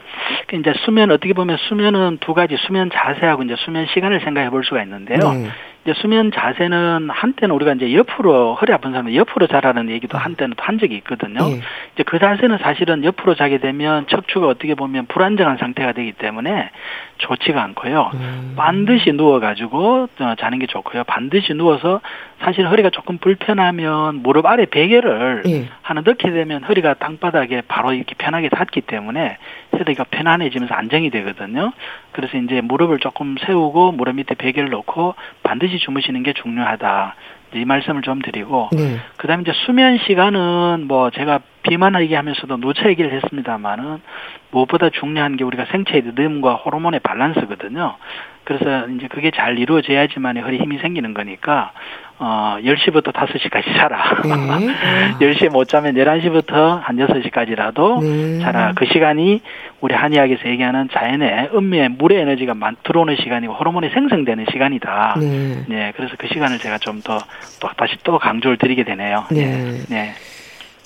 [0.52, 4.84] 이제 수면 어떻게 보면 수면은 두 가지 수면 자세하고 이제 수면 시간을 생각해 볼 수가
[4.84, 5.32] 있는데요.
[5.32, 5.48] 네.
[5.85, 10.79] 이제 수면 자세는 한때는 우리가 이제 옆으로 허리 아픈 사람은 옆으로 자라는 얘기도 한때는 한
[10.79, 11.40] 적이 있거든요.
[11.40, 11.61] 네.
[11.94, 16.70] 이제 그 자세는 사실은 옆으로 자게 되면 척추가 어떻게 보면 불안정한 상태가 되기 때문에
[17.18, 18.11] 좋지가 않고요.
[18.14, 18.55] 음.
[18.57, 21.05] 반드시 누워 가지고 어, 자는 게 좋고요.
[21.05, 22.00] 반드시 누워서
[22.40, 25.68] 사실 허리가 조금 불편하면 무릎 아래 베개를 네.
[25.83, 29.38] 하나 넣게 되면 허리가 땅바닥에 바로 이렇게 편하게 닿기 때문에
[29.72, 31.72] 허리가 편안해지면서 안정이 되거든요.
[32.12, 37.14] 그래서 이제 무릎을 조금 세우고 무릎 밑에 베개를 놓고 반드시 주무시는 게 중요하다.
[37.54, 38.98] 이 말씀을 좀 드리고 네.
[39.16, 44.00] 그다음에 이제 수면 시간은 뭐 제가 비만 얘기하면서도 노차 얘기를 했습니다만은
[44.50, 47.96] 무엇보다 중요한 게 우리가 생체의 리듬과 호르몬의 밸런스거든요.
[48.44, 51.72] 그래서 이제 그게 잘 이루어져야지만 허리 힘이 생기는 거니까
[52.18, 54.22] 어 10시부터 5시까지 자라.
[54.22, 55.18] 네.
[55.18, 58.38] 10시에 못 자면 11시부터 한 6시까지라도 네.
[58.40, 58.72] 자라.
[58.76, 59.42] 그 시간이
[59.80, 62.54] 우리 한의학에서 얘기하는 자연의 음미의 물의 에너지가
[62.85, 65.16] 들어오는 시간이고 호르몬이 생성되는 시간이다.
[65.18, 65.64] 네.
[65.68, 65.92] 네.
[65.96, 67.18] 그래서 그 시간을 제가 좀 더
[67.61, 69.24] 또 다시 또 강조를 드리게 되네요.
[69.30, 69.80] 네.
[69.88, 70.12] 네.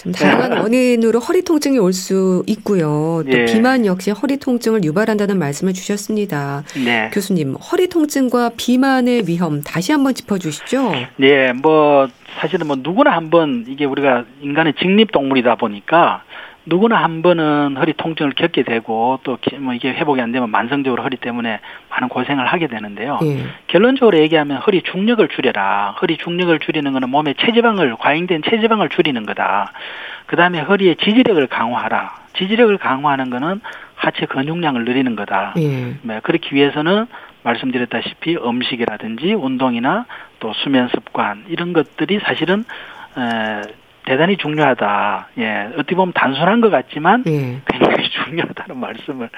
[0.05, 0.13] 네.
[0.13, 0.61] 참 다양한 네.
[0.61, 3.25] 원인으로 허리 통증이 올 수 있고요.
[3.25, 3.45] 또 예.
[3.47, 6.63] 비만 역시 허리 통증을 유발한다는 말씀을 주셨습니다.
[6.85, 7.11] 네.
[7.13, 10.93] 교수님, 허리 통증과 비만의 위험 다시 한번 짚어 주시죠.
[11.17, 12.07] 네, 뭐
[12.41, 16.23] 사실은 뭐 누구나 한번 이게 우리가 인간의 직립 동물이다 보니까
[16.69, 21.17] 누구나 한 번은 허리 통증을 겪게 되고 또 뭐 이게 회복이 안 되면 만성적으로 허리
[21.17, 23.19] 때문에 많은 고생을 하게 되는데요.
[23.23, 23.45] 예.
[23.67, 25.97] 결론적으로 얘기하면 허리 중력을 줄여라.
[26.01, 29.73] 허리 중력을 줄이는 것은 몸의 체지방을 과잉된 체지방을 줄이는 거다.
[30.27, 32.15] 그다음에 허리의 지지력을 강화하라.
[32.37, 33.61] 지지력을 강화하는 것은
[33.95, 35.55] 하체 근육량을 늘리는 거다.
[35.59, 35.95] 예.
[36.03, 37.07] 네, 그렇기 위해서는
[37.43, 40.07] 말씀드렸다시피 음식이라든지 운동이나
[40.41, 42.65] 또 수면 습관 이런 것들이 사실은
[43.17, 43.63] 에,
[44.09, 45.29] 대단히 중요하다.
[45.39, 47.61] 예, 어떻게 보면 단순한 것 같지만 예.
[47.67, 49.29] 굉장히 중요하다는 말씀을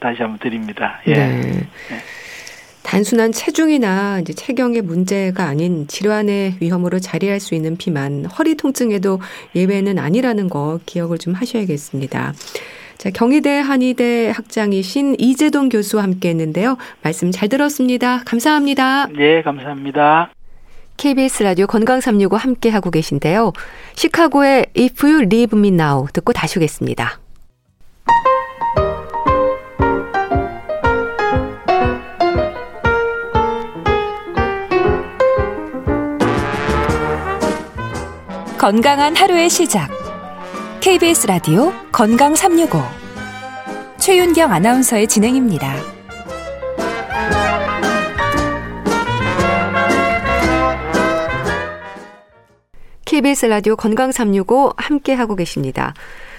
[0.00, 1.00] 다시 한번 드립니다.
[1.06, 1.14] 예.
[1.14, 1.52] 네.
[1.92, 1.96] 예.
[2.82, 9.20] 단순한 체중이나 이제 체경의 문제가 아닌 질환의 위험으로 자리할 수 있는 비만, 허리 통증에도
[9.54, 12.32] 예외는 아니라는 거 기억을 좀 하셔야겠습니다.
[12.98, 16.78] 자, 경희대 한의대 학장이신 이재동 교수와 함께 했는데요.
[17.02, 18.22] 말씀 잘 들었습니다.
[18.24, 19.06] 감사합니다.
[19.06, 20.30] 네, 감사합니다.
[21.00, 23.54] KBS 라디오 건강 365 함께 하고 계신데요.
[23.94, 27.18] 시카고의 If You Leave Me Now 듣고 다시 오겠습니다.
[38.58, 39.88] 건강한 하루의 시작.
[40.80, 42.78] KBS 라디오 건강 365.
[43.98, 45.99] 최윤경 아나운서의 진행입니다.
[53.10, 55.94] KBS 라디오 건강 365 함께 하고 계십니다.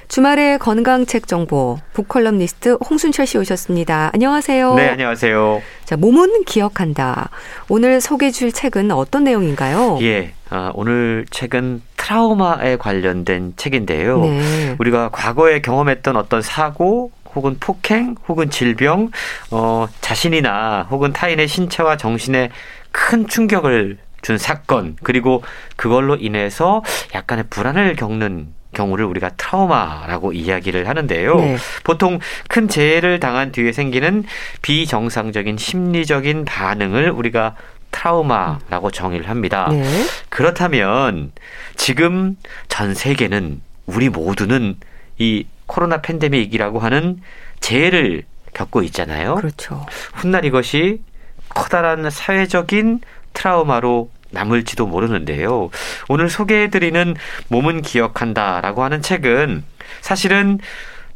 [0.07, 4.09] 주말의 건강책 정보 북컬럼니스트 홍순철 씨 오셨습니다.
[4.13, 4.75] 안녕하세요.
[4.75, 5.61] 네, 안녕하세요.
[5.83, 7.29] 자, 몸은 기억한다.
[7.67, 9.99] 오늘 소개해 줄 책은 어떤 내용인가요?
[10.01, 10.31] 예.
[10.49, 14.21] 아, 오늘 책은 트라우마에 관련된 책인데요.
[14.21, 14.75] 네.
[14.79, 19.11] 우리가 과거에 경험했던 어떤 사고 혹은 폭행 혹은 질병
[19.51, 22.49] 어 자신이나 혹은 타인의 신체와 정신에
[22.91, 25.43] 큰 충격을 준 사건 그리고
[25.75, 31.35] 그걸로 인해서 약간의 불안을 겪는 경우를 우리가 트라우마라고 이야기를 하는데요.
[31.35, 31.57] 네.
[31.83, 34.23] 보통 큰 재해를 당한 뒤에 생기는
[34.61, 37.55] 비정상적인 심리적인 반응을 우리가
[37.91, 39.67] 트라우마라고 정의를 합니다.
[39.69, 39.83] 네.
[40.29, 41.31] 그렇다면
[41.75, 42.37] 지금
[42.69, 44.77] 전 세계는 우리 모두는
[45.17, 47.21] 이 코로나 팬데믹이라고 하는
[47.59, 49.35] 재해를 겪고 있잖아요.
[49.35, 49.85] 그렇죠.
[50.13, 51.01] 훗날 이것이
[51.49, 53.01] 커다란 사회적인
[53.41, 55.71] 트라우마로 남을지도 모르는데요.
[56.07, 57.15] 오늘 소개해드리는
[57.49, 59.63] 몸은 기억한다라고 하는 책은
[60.01, 60.59] 사실은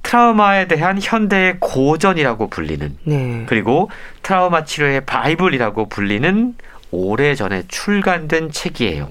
[0.02, 3.44] 트라우마에 대한 현대의 고전이라고 불리는 네.
[3.48, 3.90] 그리고
[4.24, 6.56] 트라우마 치료의 바이블이라고 불리는
[6.92, 9.10] 오래전에 출간된 책이에요.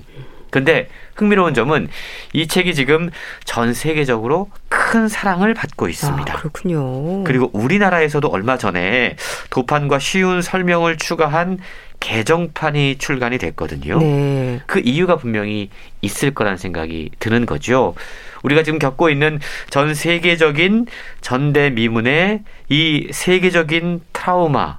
[0.50, 1.88] 근데 흥미로운 점은
[2.32, 3.10] 이 책이 지금
[3.44, 6.32] 전 세계적으로 큰 사랑을 받고 있습니다.
[6.32, 7.24] 아, 그렇군요.
[7.24, 9.16] 그리고 우리나라에서도 얼마 전에
[9.50, 11.58] 도판과 쉬운 설명을 추가한
[12.00, 13.98] 개정판이 출간이 됐거든요.
[13.98, 14.60] 네.
[14.66, 15.70] 그 이유가 분명히
[16.02, 17.94] 있을 거란 생각이 드는 거죠.
[18.42, 20.86] 우리가 지금 겪고 있는 전 세계적인
[21.22, 24.78] 전대미문의 이 세계적인 트라우마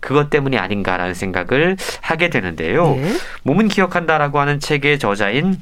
[0.00, 2.94] 그것 때문이 아닌가라는 생각을 하게 되는데요.
[2.94, 3.12] 네.
[3.42, 5.58] 몸은 기억한다라고 하는 책의 저자인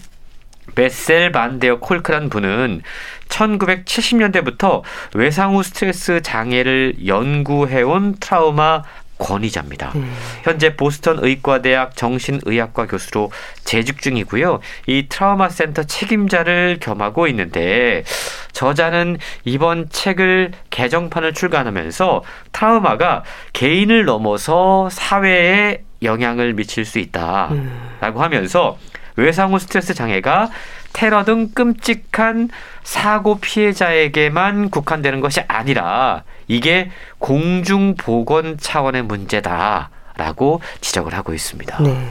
[0.75, 2.83] 베셀 반데어 콜크란 분은
[3.29, 4.83] 1970년대부터
[5.15, 8.83] 외상 후 스트레스 장애를 연구해온 트라우마
[9.23, 9.93] 권위자입니다.
[9.95, 10.13] 음.
[10.43, 13.31] 현재 보스턴 의과대학 정신의학과 교수로
[13.65, 14.61] 재직 중이고요.
[14.87, 18.05] 이 트라우마 센터 책임자를 겸하고 있는데
[18.53, 28.17] 저자는 이번 책을 개정판을 출간하면서 트라우마가 개인을 넘어서 사회에 영향을 미칠 수 있다라고 음.
[28.17, 28.77] 하면서
[29.17, 30.51] 외상 후 스트레스 장애가
[30.93, 32.51] 테러 등 끔찍한
[32.85, 41.83] 사고 피해자에게만 국한되는 것이 아니라 이게 공중 보건 차원의 문제다라고 지적을 하고 있습니다.
[41.83, 42.09] 네.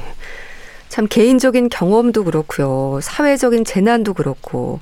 [0.90, 3.00] 참 개인적인 경험도 그렇고요.
[3.02, 4.82] 사회적인 재난도 그렇고.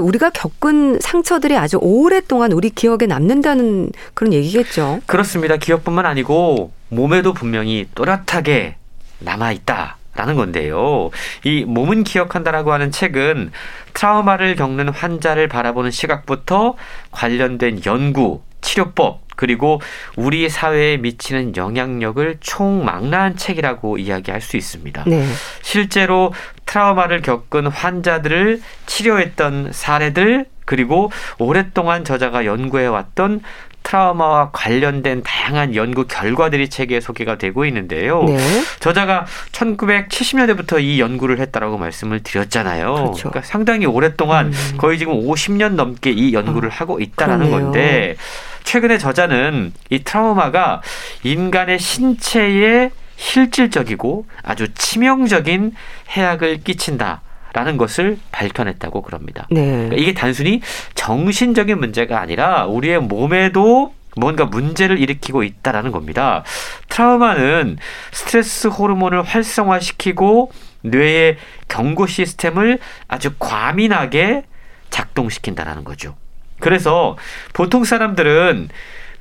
[0.00, 5.00] 우리가 겪은 상처들이 아주 오랫동안 우리 기억에 남는다는 그런 얘기겠죠.
[5.04, 5.58] 그렇습니다.
[5.58, 8.76] 기억뿐만 아니고 몸에도 분명히 또렷하게
[9.18, 9.98] 남아 있다.
[10.14, 11.10] 라는 건데요.
[11.44, 13.50] 이 몸은 기억한다라고 하는 책은
[13.94, 16.76] 트라우마를 겪는 환자를 바라보는 시각부터
[17.10, 19.80] 관련된 연구, 치료법, 그리고
[20.16, 25.04] 우리 사회에 미치는 영향력을 총망라한 책이라고 이야기할 수 있습니다.
[25.06, 25.26] 네.
[25.62, 26.32] 실제로
[26.66, 33.40] 트라우마를 겪은 환자들을 치료했던 사례들, 그리고 오랫동안 저자가 연구해왔던
[33.82, 38.24] 트라우마와 관련된 다양한 연구 결과들이 책에 소개가 되고 있는데요.
[38.24, 38.38] 네.
[38.80, 42.94] 저자가 1970년대부터 이 연구를 했다라고 말씀을 드렸잖아요.
[42.94, 43.30] 그렇죠.
[43.30, 44.76] 그러니까 상당히 오랫동안 음.
[44.78, 47.64] 거의 지금 50년 넘게 이 연구를 어, 하고 있다라는 그러네요.
[47.70, 48.16] 건데
[48.64, 50.82] 최근에 저자는 이 트라우마가
[51.24, 55.72] 인간의 신체에 실질적이고 아주 치명적인
[56.10, 57.22] 해악을 끼친다.
[57.54, 59.46] 라는 것을 밝혀냈다고 그럽니다.
[59.50, 59.60] 네.
[59.66, 60.62] 그러니까 이게 단순히
[61.02, 66.44] 정신적인 문제가 아니라 우리의 몸에도 뭔가 문제를 일으키고 있다라는 겁니다.
[66.90, 67.78] 트라우마는
[68.12, 74.44] 스트레스 호르몬을 활성화시키고 뇌의 경고 시스템을 아주 과민하게
[74.90, 76.14] 작동시킨다라는 거죠.
[76.60, 77.16] 그래서
[77.52, 78.68] 보통 사람들은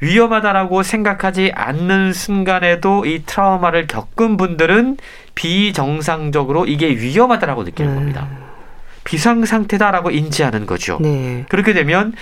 [0.01, 4.97] 위험하다라고 생각하지 않는 순간에도 이 트라우마를 겪은 분들은
[5.33, 7.95] 비정상적으로 이게 위험하다라고 느끼는 음.
[7.95, 8.50] 겁니다.
[9.11, 10.97] 비상 상태다라고 인지하는 거죠.
[11.01, 11.45] 네.
[11.49, 12.13] 그렇게 되면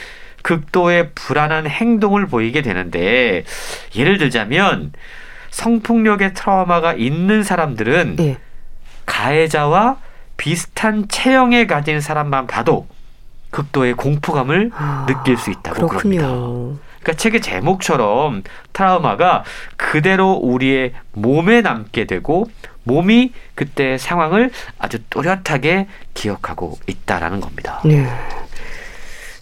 [0.41, 3.43] 극도의 불안한 행동을 보이게 되는데
[3.95, 4.91] 예를 들자면
[5.51, 8.37] 성폭력의 트라우마가 있는 사람들은 네.
[9.05, 9.97] 가해자와
[10.35, 12.87] 비슷한 체형에 가진 사람만 봐도
[13.51, 16.17] 극도의 공포감을 아, 느낄 수 있다고 그렇군요.
[16.17, 16.81] 그럽니다.
[17.01, 18.41] 그러니까 책의 제목처럼
[18.73, 19.43] 트라우마가
[19.77, 22.49] 그대로 우리의 몸에 남게 되고
[22.83, 27.81] 몸이 그때 상황을 아주 또렷하게 기억하고 있다라는 겁니다.
[27.85, 28.07] 네.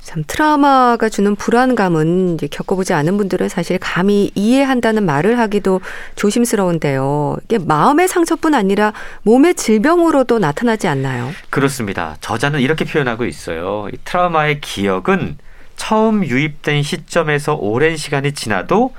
[0.07, 5.81] 참 트라우마가 주는 불안감은 이제 겪어보지 않은 분들은 사실 감히 이해한다는 말을 하기도
[6.15, 7.35] 조심스러운데요.
[7.43, 11.29] 이게 마음의 상처뿐 아니라 몸의 질병으로도 나타나지 않나요?
[11.49, 12.15] 그렇습니다.
[12.21, 13.89] 저자는 이렇게 표현하고 있어요.
[13.91, 15.39] 이 트라우마의 기억은
[15.75, 18.93] 처음 유입된 시점에서 오랜 시간이 지나도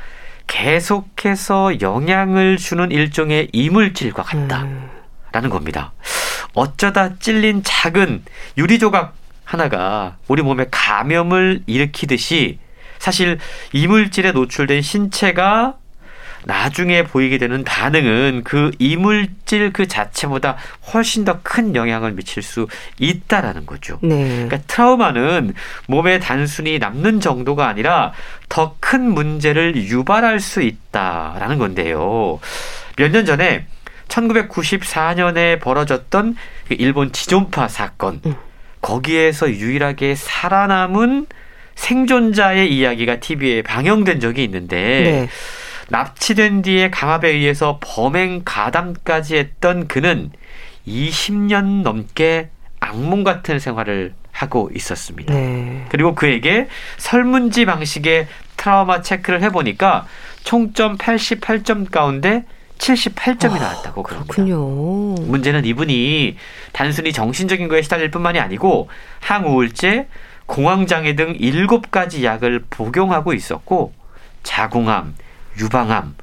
[0.49, 4.89] 계속해서 영향을 주는 일종의 이물질과 같다라는
[5.35, 5.93] 음, 겁니다.
[6.55, 8.25] 어쩌다 찔린 작은
[8.57, 12.59] 유리 조각 하나가 우리 몸에 감염을 일으키듯이
[12.99, 13.39] 사실
[13.73, 15.77] 이물질에 노출된 신체가
[16.49, 20.57] 나중에 보이게 되는 반응은 그 이물질 그 자체보다
[20.95, 22.67] 훨씬 더 큰 영향을 미칠 수
[22.99, 23.99] 있다라는 거죠.
[24.03, 24.25] 네.
[24.47, 25.53] 그러니까 트라우마는
[25.89, 28.13] 몸에 단순히 남는 정도가 아니라
[28.49, 32.41] 더 큰 문제를 유발할 수 있다라는 건데요.
[32.97, 33.67] 몇 년 전에
[34.09, 36.35] 1994년에 벌어졌던
[36.69, 38.21] 그 일본 지존파 사건.
[38.25, 38.35] 음.
[38.81, 41.27] 거기에서 유일하게 살아남은
[41.75, 45.29] 생존자의 이야기가 TV에 방영된 적이 있는데 네.
[45.89, 50.31] 납치된 뒤에 강압에 의해서 범행 가담까지 했던 그는
[50.87, 55.35] 20년 넘게 악몽 같은 생활을 하고 있었습니다.
[55.35, 55.87] 네.
[55.91, 60.07] 그리고 그에게 설문지 방식의 트라우마 체크를 해보니까
[60.45, 62.45] 총점 88점 가운데
[62.79, 64.33] 78점이 나왔다고 그럽니다.
[64.33, 65.15] 그렇군요.
[65.27, 66.37] 문제는 이분이
[66.73, 68.89] 단순히 정신적인 거에 시달릴 뿐만이 아니고
[69.21, 70.07] 항우울제,
[70.47, 73.93] 공황장애 등 일곱 가지 약을 복용하고 있었고
[74.45, 75.15] 자궁암,
[75.59, 76.15] 유방암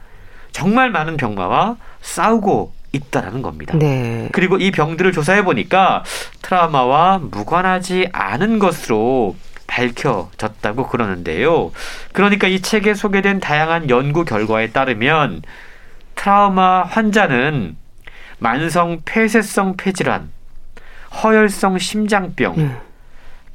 [0.52, 3.78] 정말 많은 병마와 싸우고 있다라는 겁니다.
[3.78, 4.30] 네.
[4.32, 6.04] 그리고 이 병들을 조사해 보니까
[6.42, 9.36] 트라우마와 무관하지 않은 것으로
[9.68, 11.72] 밝혀졌다고 그러는데요.
[12.14, 15.42] 그러니까 이 책에 소개된 다양한 연구 결과에 따르면
[16.16, 17.76] 트라우마 환자는
[18.40, 20.30] 만성 폐쇄성 폐질환,
[21.24, 22.78] 허혈성 심장병, 음.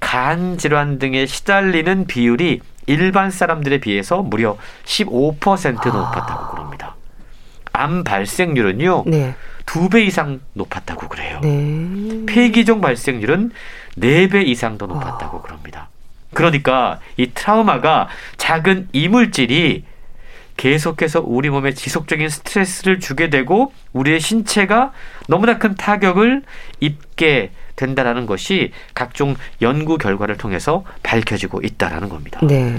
[0.00, 6.96] 간 질환 등에 시달리는 비율이 일반 사람들에 비해서 무려 15% 높았다고 그럽니다.
[7.72, 9.34] 암 발생률은요, 네.
[9.66, 11.40] 두배 이상 높았다고 그래요.
[11.42, 12.24] 네.
[12.26, 13.52] 폐기종 발생률은
[13.96, 15.88] 네배 이상 더 높았다고 그럽니다.
[16.34, 19.84] 그러니까 이 트라우마가 작은 이물질이
[20.56, 24.92] 계속해서 우리 몸에 지속적인 스트레스를 주게 되고 우리의 신체가
[25.26, 26.42] 너무나 큰 타격을
[26.80, 27.50] 입게
[27.84, 32.40] 된다라는 것이 각종 연구 결과를 통해서 밝혀지고 있다라는 겁니다.
[32.42, 32.76] 네.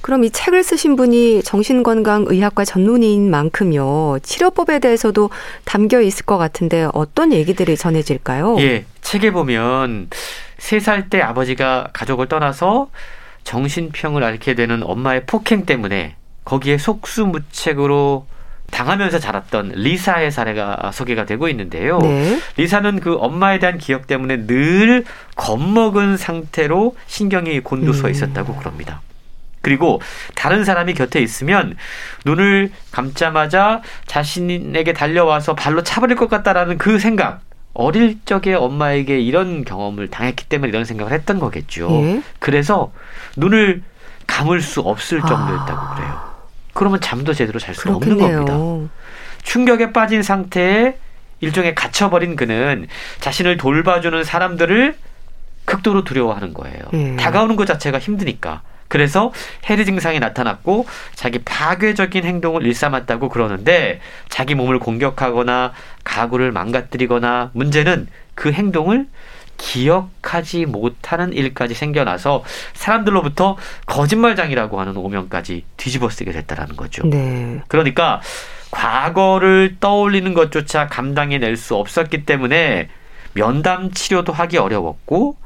[0.00, 5.30] 그럼 이 책을 쓰신 분이 정신건강의학과 전문의인 만큼요, 치료법에 대해서도
[5.64, 8.56] 담겨 있을 것 같은데 어떤 얘기들이 전해질까요?
[8.58, 10.10] 예, 책에 보면
[10.58, 12.88] 세 살 때 아버지가 가족을 떠나서
[13.44, 18.26] 정신병을 앓게 되는 엄마의 폭행 때문에 거기에 속수무책으로
[18.74, 21.98] 당하면서 자랐던 리사의 사례가 소개가 되고 있는데요.
[21.98, 22.40] 네.
[22.56, 25.04] 리사는 그 엄마에 대한 기억 때문에 늘
[25.36, 28.10] 겁먹은 상태로 신경이 곤두서 음.
[28.10, 29.00] 있었다고 그럽니다.
[29.62, 30.02] 그리고
[30.34, 31.76] 다른 사람이 곁에 있으면
[32.24, 37.42] 눈을 감자마자 자신에게 달려와서 발로 차버릴 것 같다라는 그 생각.
[37.76, 41.88] 어릴 적에 엄마에게 이런 경험을 당했기 때문에 이런 생각을 했던 거겠죠.
[41.90, 42.22] 예.
[42.38, 42.92] 그래서
[43.36, 43.82] 눈을
[44.26, 45.26] 감을 수 없을 아.
[45.26, 46.23] 정도였다고 그래요.
[46.74, 48.44] 그러면 잠도 제대로 잘수 없는 겁니다.
[48.44, 48.88] 그렇겠네요.
[49.42, 50.96] 충격에 빠진 상태에
[51.40, 52.86] 일종의 갇혀버린 그는
[53.20, 54.96] 자신을 돌봐주는 사람들을
[55.64, 56.78] 극도로 두려워하는 거예요.
[56.92, 57.16] 예.
[57.16, 58.62] 다가오는 것 자체가 힘드니까.
[58.88, 59.32] 그래서
[59.68, 65.72] 해리 증상이 나타났고 자기 파괴적인 행동을 일삼았다고 그러는데 자기 몸을 공격하거나
[66.04, 69.06] 가구를 망가뜨리거나 문제는 그 행동을
[69.56, 77.06] 기억하지 못하는 일까지 생겨나서 사람들로부터 거짓말장이라고 하는 오명까지 뒤집어쓰게 됐다라는 거죠.
[77.06, 77.60] 네.
[77.68, 78.20] 그러니까
[78.70, 82.88] 과거를 떠올리는 것조차 감당해낼 수 없었기 때문에
[83.34, 85.36] 면담 치료도 하기 어려웠고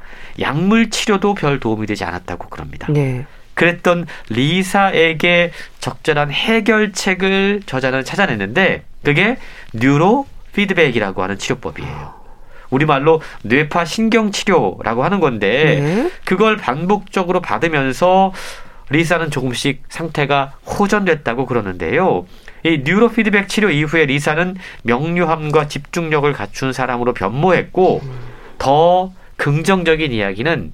[0.41, 2.87] 약물 치료도 별 도움이 되지 않았다고 그럽니다.
[2.91, 3.27] 네.
[3.55, 9.37] 그랬던 리사에게 적절한 해결책을 저자는 찾아냈는데 그게
[9.75, 12.18] 뉴로 피드백이라고 하는 치료법이에요.
[12.71, 16.11] 우리말로 뇌파 신경 치료라고 하는 건데 네.
[16.25, 18.33] 그걸 반복적으로 받으면서
[18.91, 22.27] 리사는 조금씩 상태가 호전됐다고 그러는데요.
[22.65, 28.03] 이 뉴로 피드백 치료 이후에 리사는 명료함과 집중력을 갖춘 사람으로 변모했고
[28.59, 30.73] 더 긍정적인 이야기는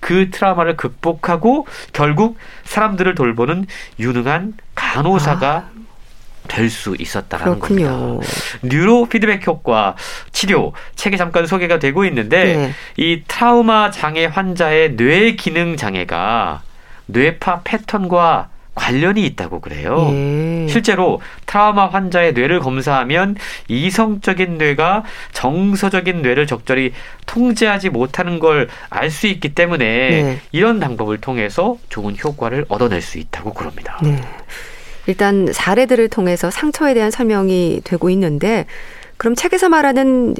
[0.00, 3.66] 그 트라우마를 극복하고 결국 사람들을 돌보는
[3.98, 5.70] 유능한 간호사가
[6.48, 7.88] 될 수 있었다라는 그렇군요.
[8.18, 8.32] 겁니다.
[8.62, 9.94] 뉴로 피드백 효과
[10.32, 12.72] 치료 책에 잠깐 소개가 되고 있는데 네.
[12.96, 16.62] 이 트라우마 장애 환자의 뇌 기능 장애가
[17.06, 20.08] 뇌파 패턴과 관련이 있다고 그래요.
[20.12, 20.68] 예.
[20.68, 23.34] 실제로 트라우마 환자의 뇌를 검사하면
[23.66, 26.92] 이성적인 뇌가 정서적인 뇌를 적절히
[27.26, 30.40] 통제하지 못하는 걸 알 수 있기 때문에 네.
[30.52, 33.98] 이런 방법을 통해서 좋은 효과를 얻어낼 수 있다고 그럽니다.
[34.00, 34.20] 네.
[35.08, 38.66] 일단 사례들을 통해서 상처에 대한 설명이 되고 있는데
[39.16, 40.34] 그럼 책에서 말하는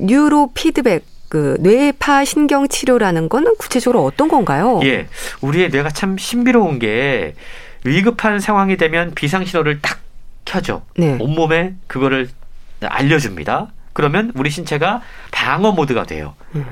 [0.00, 4.80] 뉴로 피드백 그 뇌파 신경 치료라는 건 구체적으로 어떤 건가요?
[4.84, 5.06] 예,
[5.42, 7.34] 우리의 뇌가 참 신비로운 게
[7.84, 10.00] 위급한 상황이 되면 비상 신호를 딱
[10.46, 10.82] 켜죠.
[10.96, 11.18] 네.
[11.20, 12.30] 온몸에 그거를
[12.80, 13.68] 알려줍니다.
[13.92, 16.34] 그러면 우리 신체가 방어 모드가 돼요.
[16.54, 16.64] 음.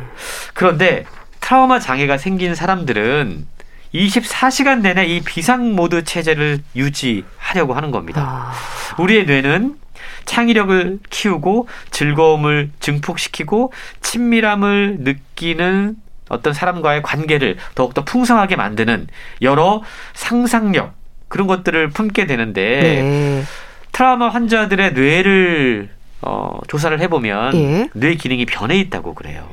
[0.54, 1.04] 그런데
[1.40, 3.46] 트라우마 장애가 생긴 사람들은
[3.94, 8.22] 24시간 내내 이 비상 모드 체제를 유지하려고 하는 겁니다.
[8.22, 8.52] 아,
[9.00, 9.76] 우리의 뇌는
[10.24, 15.96] 창의력을 키우고 즐거움을 증폭시키고 친밀함을 느끼는
[16.28, 19.06] 어떤 사람과의 관계를 더욱더 풍성하게 만드는
[19.42, 19.82] 여러
[20.14, 20.94] 상상력
[21.28, 23.44] 그런 것들을 품게 되는데 네.
[23.92, 25.90] 트라우마 환자들의 뇌를
[26.22, 27.88] 어, 조사를 해보면 예.
[27.92, 29.48] 뇌 기능이 변해 있다고 그래요.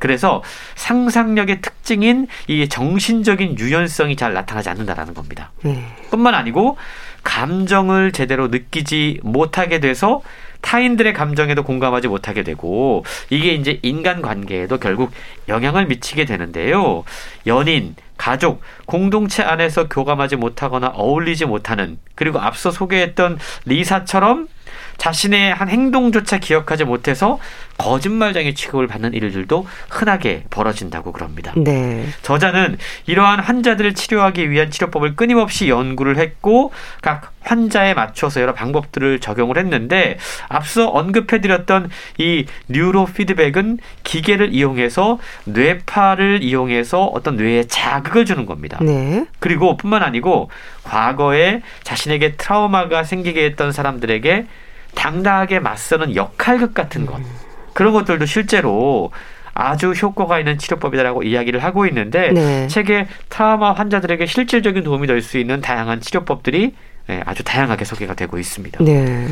[0.00, 0.42] 그래서
[0.74, 5.52] 상상력의 특징인 이 정신적인 유연성이 잘 나타나지 않는다라는 겁니다.
[5.62, 5.86] 네.
[6.10, 6.76] 뿐만 아니고
[7.22, 10.22] 감정을 제대로 느끼지 못하게 돼서
[10.62, 15.10] 타인들의 감정에도 공감하지 못하게 되고 이게 이제 인간 관계에도 결국
[15.48, 17.04] 영향을 미치게 되는데요.
[17.46, 24.48] 연인, 가족, 공동체 안에서 교감하지 못하거나 어울리지 못하는 그리고 앞서 소개했던 리사처럼
[25.00, 27.38] 자신의 한 행동조차 기억하지 못해서
[27.78, 31.54] 거짓말쟁이 취급을 받는 일들도 흔하게 벌어진다고 그럽니다.
[31.56, 32.04] 네.
[32.20, 32.76] 저자는
[33.06, 36.70] 이러한 환자들을 치료하기 위한 치료법을 끊임없이 연구를 했고
[37.00, 40.18] 각 환자에 맞춰서 여러 방법들을 적용을 했는데
[40.50, 41.88] 앞서 언급해드렸던
[42.18, 48.76] 이 뉴로 피드백은 기계를 이용해서 뇌파를 이용해서 어떤 뇌에 자극을 주는 겁니다.
[48.82, 49.24] 네.
[49.38, 50.50] 그리고 뿐만 아니고
[50.82, 54.46] 과거에 자신에게 트라우마가 생기게 했던 사람들에게
[54.94, 57.20] 당당하게 맞서는 역할극 같은 것
[57.74, 59.10] 그런 것들도 실제로
[59.54, 62.66] 아주 효과가 있는 치료법이다라고 이야기를 하고 있는데 네.
[62.68, 66.74] 책에 트라우마 환자들에게 실질적인 도움이 될 수 있는 다양한 치료법들이
[67.10, 68.82] 예, 아주 다양하게 소개가 되고 있습니다.
[68.84, 69.26] 네.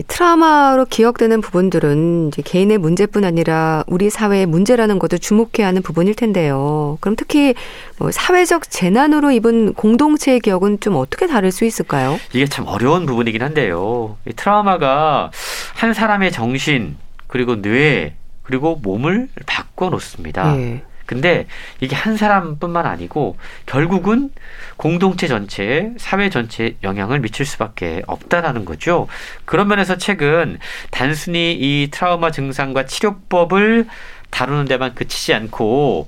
[0.00, 6.14] 이 트라우마로 기억되는 부분들은 이제 개인의 문제뿐 아니라 우리 사회의 문제라는 것도 주목해야 하는 부분일
[6.14, 6.96] 텐데요.
[7.00, 7.54] 그럼 특히
[7.98, 12.18] 뭐 사회적 재난으로 입은 공동체의 기억은 좀 어떻게 다를 수 있을까요?
[12.32, 14.16] 이게 참 어려운 부분이긴 한데요.
[14.26, 15.32] 이 트라우마가
[15.74, 16.96] 한 사람의 정신
[17.26, 20.56] 그리고 뇌 그리고 몸을 바꿔 놓습니다.
[20.56, 20.82] 예.
[21.10, 21.46] 근데
[21.80, 23.36] 이게 한 사람뿐만 아니고
[23.66, 24.30] 결국은
[24.76, 29.08] 공동체 전체에 사회 전체에 영향을 미칠 수밖에 없다라는 거죠.
[29.44, 30.60] 그런 면에서 책은
[30.92, 33.88] 단순히 이 트라우마 증상과 치료법을
[34.30, 36.06] 다루는 데만 그치지 않고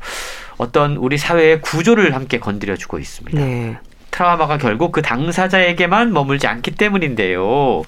[0.56, 3.36] 어떤 우리 사회의 구조를 함께 건드려주고 있습니다.
[3.40, 3.76] 네.
[4.12, 7.82] 트라우마가 결국 그 당사자에게만 머물지 않기 때문인데요.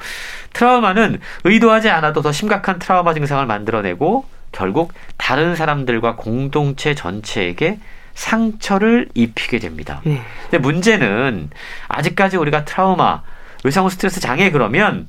[0.52, 4.24] 트라우마는 의도하지 않아도 더 심각한 트라우마 증상을 만들어내고
[4.54, 7.78] 결국 다른 사람들과 공동체 전체에게
[8.14, 10.00] 상처를 입히게 됩니다.
[10.04, 10.22] 네.
[10.44, 11.50] 근데 문제는
[11.88, 13.22] 아직까지 우리가 트라우마,
[13.64, 15.08] 의상후 스트레스 장애 그러면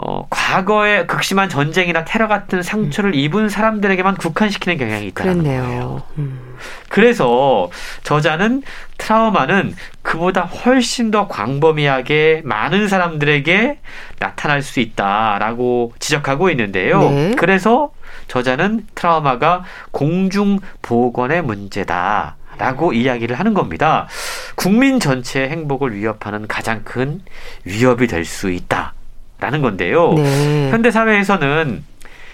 [0.00, 6.02] 어, 과거에 극심한 전쟁이나 테러 같은 상처를 입은 사람들에게만 국한시키는 경향이 있다는 거예요.
[6.18, 6.56] 음.
[6.88, 7.68] 그래서
[8.04, 8.62] 저자는
[8.96, 13.78] 트라우마는 그보다 훨씬 더 광범위하게 많은 사람들에게
[14.20, 17.00] 나타날 수 있다라고 지적하고 있는데요.
[17.10, 17.34] 네.
[17.36, 17.90] 그래서
[18.28, 22.36] 저자는 트라우마가 공중 보건의 문제다.
[22.58, 24.08] 라고 이야기를 하는 겁니다.
[24.56, 27.20] 국민 전체의 행복을 위협하는 가장 큰
[27.64, 28.94] 위협이 될 수 있다.
[29.40, 30.14] 라는 건데요.
[30.14, 30.70] 네.
[30.70, 31.84] 현대 사회에서는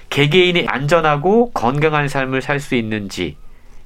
[0.09, 3.36] 개개인이 안전하고 건강한 삶을 살 수 있는지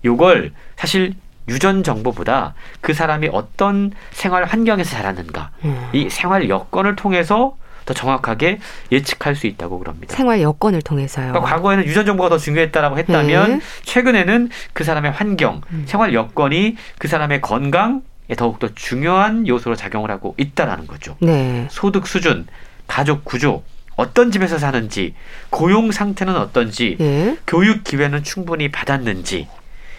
[0.04, 1.14] 요걸 사실
[1.48, 5.88] 유전 정보보다 그 사람이 어떤 생활 환경에서 자랐는가 음.
[5.92, 7.56] 이 생활 여건을 통해서
[7.88, 8.58] 더 정확하게
[8.92, 10.14] 예측할 수 있다고 그럽니다.
[10.14, 11.32] 생활 여건을 통해서요.
[11.32, 13.60] 그러니까 과거에는 유전 정보가 더 중요했다라고 했다면 네.
[13.82, 15.84] 최근에는 그 사람의 환경, 음.
[15.86, 18.02] 생활 여건이 그 사람의 건강에
[18.36, 21.16] 더욱더 중요한 요소로 작용을 하고 있다라는 거죠.
[21.20, 21.66] 네.
[21.70, 22.46] 소득 수준,
[22.86, 23.62] 가족 구조,
[23.96, 25.14] 어떤 집에서 사는지,
[25.48, 27.38] 고용 상태는 어떤지, 예.
[27.46, 29.48] 교육 기회는 충분히 받았는지,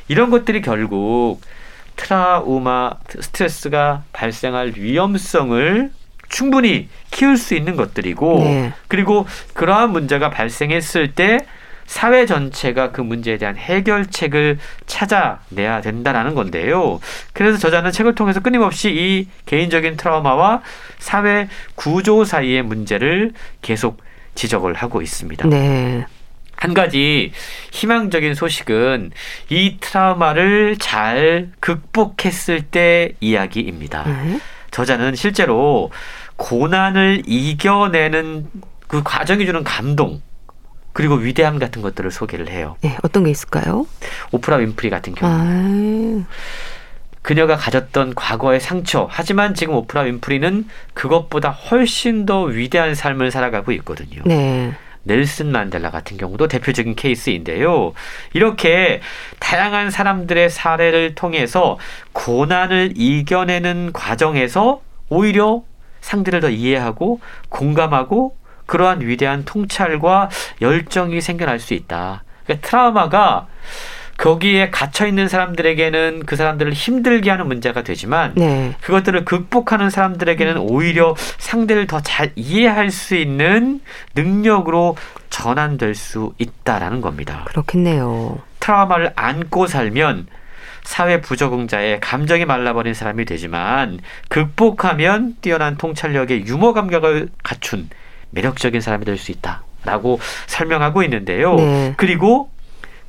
[0.08, 1.42] 이런 것들이 결국
[1.96, 5.92] 트라우마, 스트레스가 발생할 위험성을
[6.30, 8.74] 충분히 키울 수 있는 것들이고, 네.
[8.88, 11.40] 그리고 그러한 문제가 발생했을 때
[11.90, 17.00] 사회 전체가 그 문제에 대한 해결책을 찾아내야 된다라는 건데요.
[17.34, 20.62] 그래서 저자는 책을 통해서 끊임없이 이 개인적인 트라우마와
[21.00, 23.32] 사회 구조 사이의 문제를
[23.64, 24.04] 계속
[24.36, 25.48] 지적을 하고 있습니다.
[25.48, 26.06] 네.
[26.56, 27.32] 한 가지
[27.72, 29.12] 희망적인 소식은
[29.50, 34.04] 이 트라우마를 잘 극복했을 때 이야기입니다.
[34.04, 34.40] 네.
[34.72, 35.92] 저자는 실제로
[36.38, 38.48] 고난을 이겨내는
[38.88, 40.22] 그 과정이 주는 감동
[40.94, 42.76] 그리고 위대함 같은 것들을 소개를 해요.
[42.82, 43.86] 네, 어떤 게 있을까요?
[44.32, 46.26] 오프라 윈프리 같은 경우 아,
[47.22, 54.22] 그녀가 가졌던 과거의 상처 하지만 지금 오프라 윈프리는 그것보다 훨씬 더 위대한 삶을 살아가고 있거든요.
[54.26, 54.74] 네.
[55.04, 57.94] 넬슨 만델라 같은 경우도 대표적인 케이스인데요.
[58.34, 59.02] 이렇게
[59.40, 61.78] 다양한 사람들의 사례를 통해서
[62.14, 65.64] 고난을 이겨내는 과정에서 오히려
[66.02, 67.20] 상대를 더 이해하고
[67.50, 70.30] 공감하고 그러한 위대한 통찰과
[70.62, 72.24] 열정이 생겨날 수 있다.
[72.44, 73.48] 그러니까 트라우마가
[74.20, 78.76] 거기에 갇혀 있는 사람들에게는 그 사람들을 힘들게 하는 문제가 되지만 네.
[78.82, 83.80] 그것들을 극복하는 사람들에게는 오히려 상대를 더 잘 이해할 수 있는
[84.16, 84.98] 능력으로
[85.30, 87.44] 전환될 수 있다라는 겁니다.
[87.48, 88.40] 그렇겠네요.
[88.60, 90.28] 트라우마를 안고 살면
[90.84, 97.90] 사회 부적응자의 감정이 말라버린 사람이 되지만 극복하면 뛰어난 통찰력의 유머 감각을 갖춘
[98.32, 101.56] 매력적인 사람이 될 수 있다라고 설명하고 있는데요.
[101.56, 101.94] 네.
[101.96, 102.50] 그리고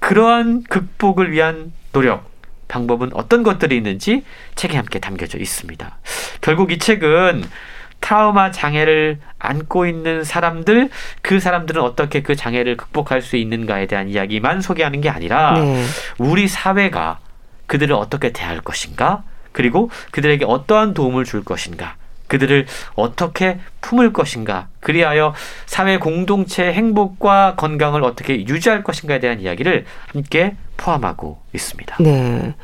[0.00, 2.30] 그러한 극복을 위한 노력
[2.68, 4.24] 방법은 어떤 것들이 있는지
[4.54, 5.98] 책에 함께 담겨져 있습니다.
[6.40, 7.44] 결국 이 책은
[8.00, 10.88] 트라우마 장애를 안고 있는 사람들,
[11.20, 15.84] 그 사람들은 어떻게 그 장애를 극복할 수 있는가에 대한 이야기만 소개하는 게 아니라 네.
[16.18, 17.18] 우리 사회가
[17.66, 19.22] 그들을 어떻게 대할 것인가,
[19.52, 21.96] 그리고 그들에게 어떠한 도움을 줄 것인가,
[22.30, 25.34] 그들을 어떻게 품을 것인가, 그리하여
[25.66, 31.96] 사회 공동체의 행복과 건강을 어떻게 유지할 것인가에 대한 이야기를 함께 포함하고 있습니다.
[32.00, 32.54] 네.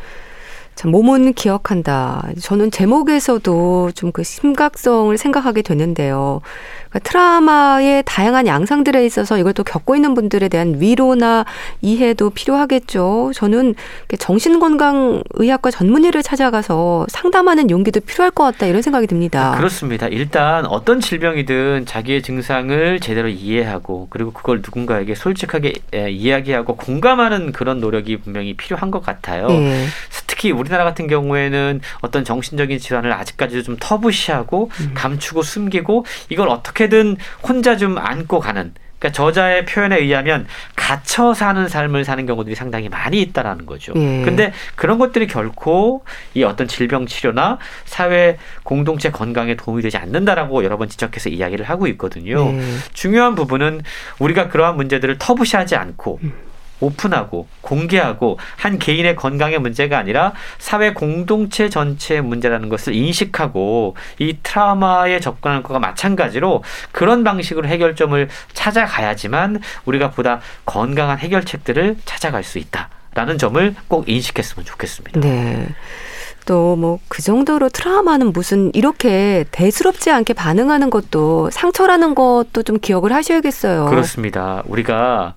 [0.77, 2.29] 참, 몸은 기억한다.
[2.41, 6.41] 저는 제목에서도 좀 그 심각성을 생각하게 되는데요.
[6.97, 11.45] 그러니까 트라우마의 다양한 양상들에 있어서 이걸 또 겪고 있는 분들에 대한 위로나
[11.83, 13.33] 이해도 필요하겠죠.
[13.35, 13.75] 저는
[14.19, 19.55] 정신건강의학과 전문의를 찾아가서 상담하는 용기도 필요할 것 같다 이런 생각이 듭니다.
[19.57, 20.07] 그렇습니다.
[20.09, 27.81] 일단 어떤 질병이든 자기의 증상을 제대로 이해하고 그리고 그걸 누군가에게 솔직하게 에, 이야기하고 공감하는 그런
[27.81, 29.49] 노력이 분명히 필요한 것 같아요.
[29.49, 29.87] 네.
[30.27, 37.16] 특히 우리나라 같은 경우에는 어떤 정신적인 질환을 아직까지도 좀 터부시하고 감추고 숨기고 이걸 어떻게 든
[37.43, 43.20] 혼자 좀 안고 가는 그러니까 저자의 표현에 의하면 갇혀 사는 삶을 사는 경우들이 상당히 많이
[43.20, 43.93] 있다라는 거죠.
[43.97, 44.22] 예.
[44.24, 50.78] 근데 그런 것들이 결코 이 어떤 질병 치료나 사회 공동체 건강에 도움이 되지 않는다라고 여러
[50.78, 52.53] 번 지적해서 이야기를 하고 있거든요.
[52.53, 52.62] 네.
[52.93, 53.82] 중요한 부분은
[54.18, 56.20] 우리가 그러한 문제들을 터부시하지 않고
[56.81, 65.20] 오픈하고 공개하고 한 개인의 건강의 문제가 아니라 사회 공동체 전체의 문제라는 것을 인식하고 이 트라우마에
[65.20, 66.62] 접근하는 것과 마찬가지로
[66.93, 75.20] 그런 방식으로 해결점을 찾아가야지만 우리가 보다 건강한 해결책들을 찾아갈 수 있다라는 점을 꼭 인식했으면 좋겠습니다.
[75.20, 75.68] 네.
[76.47, 83.87] 또뭐그 정도로 트라우마는 무슨 이렇게 대수롭지 않게 반응하는 것도 상처라는 것도 좀 기억을 하셔야겠어요.
[83.87, 84.62] 그렇습니다.
[84.66, 85.35] 우리가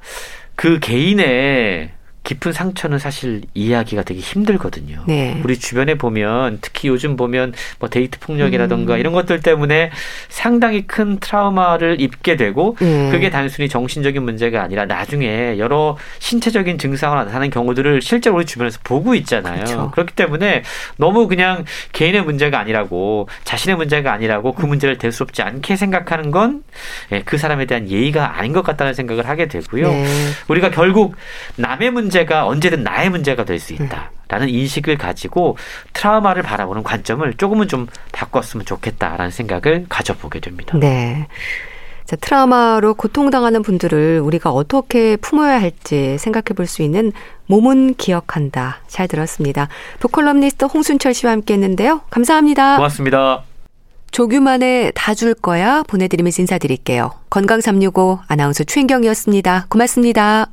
[0.60, 1.90] 그 개인의
[2.24, 5.04] 깊은 상처는 사실 이해하기가 되게 힘들거든요.
[5.08, 5.42] 네.
[5.44, 9.00] 우리 주변에 보면 특히 요즘 보면 뭐 데이트 폭력이라던가 음.
[9.00, 9.92] 이런 것들 때문에
[10.28, 13.10] 상당히 큰 트라우마를 입게 되고 네.
[13.12, 19.16] 그게 단순히 정신적인 문제가 아니라 나중에 여러 신체적인 증상을 나타나는 경우들을 실제로 우리 주변에서 보고
[19.16, 19.64] 있잖아요.
[19.64, 19.92] 그렇죠.
[19.92, 20.64] 그렇기 때문에
[20.98, 26.64] 너무 그냥 개인의 문제가 아니라고 자신의 문제가 아니라고 그 문제를 대수롭지 않게 생각하는 건
[27.26, 29.88] 그 사람에 대한 예의가 아닌 것 같다는 생각을 하게 되고요.
[29.88, 30.06] 네.
[30.48, 31.16] 우리가 결국
[31.56, 35.58] 남의 문제 가 언제든 나의 문제가 될 수 있다라는 인식을 가지고
[35.94, 40.78] 트라우마를 바라보는 관점을 조금은 좀 바꿨으면 좋겠다라는 생각을 가져보게 됩니다.
[40.78, 41.28] 네.
[42.06, 47.12] 자, 트라우마로 고통당하는 분들을 우리가 어떻게 품어야 할지 생각해 볼 수 있는
[47.46, 48.80] 몸은 기억한다.
[48.88, 49.68] 잘 들었습니다.
[50.00, 52.02] 북컬럼니스트 홍순철 씨와 함께 했는데요.
[52.10, 52.78] 감사합니다.
[52.78, 53.44] 고맙습니다.
[54.12, 57.12] 조규만의 다 줄 거야 보내드리면서 인사드릴게요.
[57.30, 59.68] 건강365 아나운서 최인경이었습니다.
[59.70, 60.48] 고맙습니다.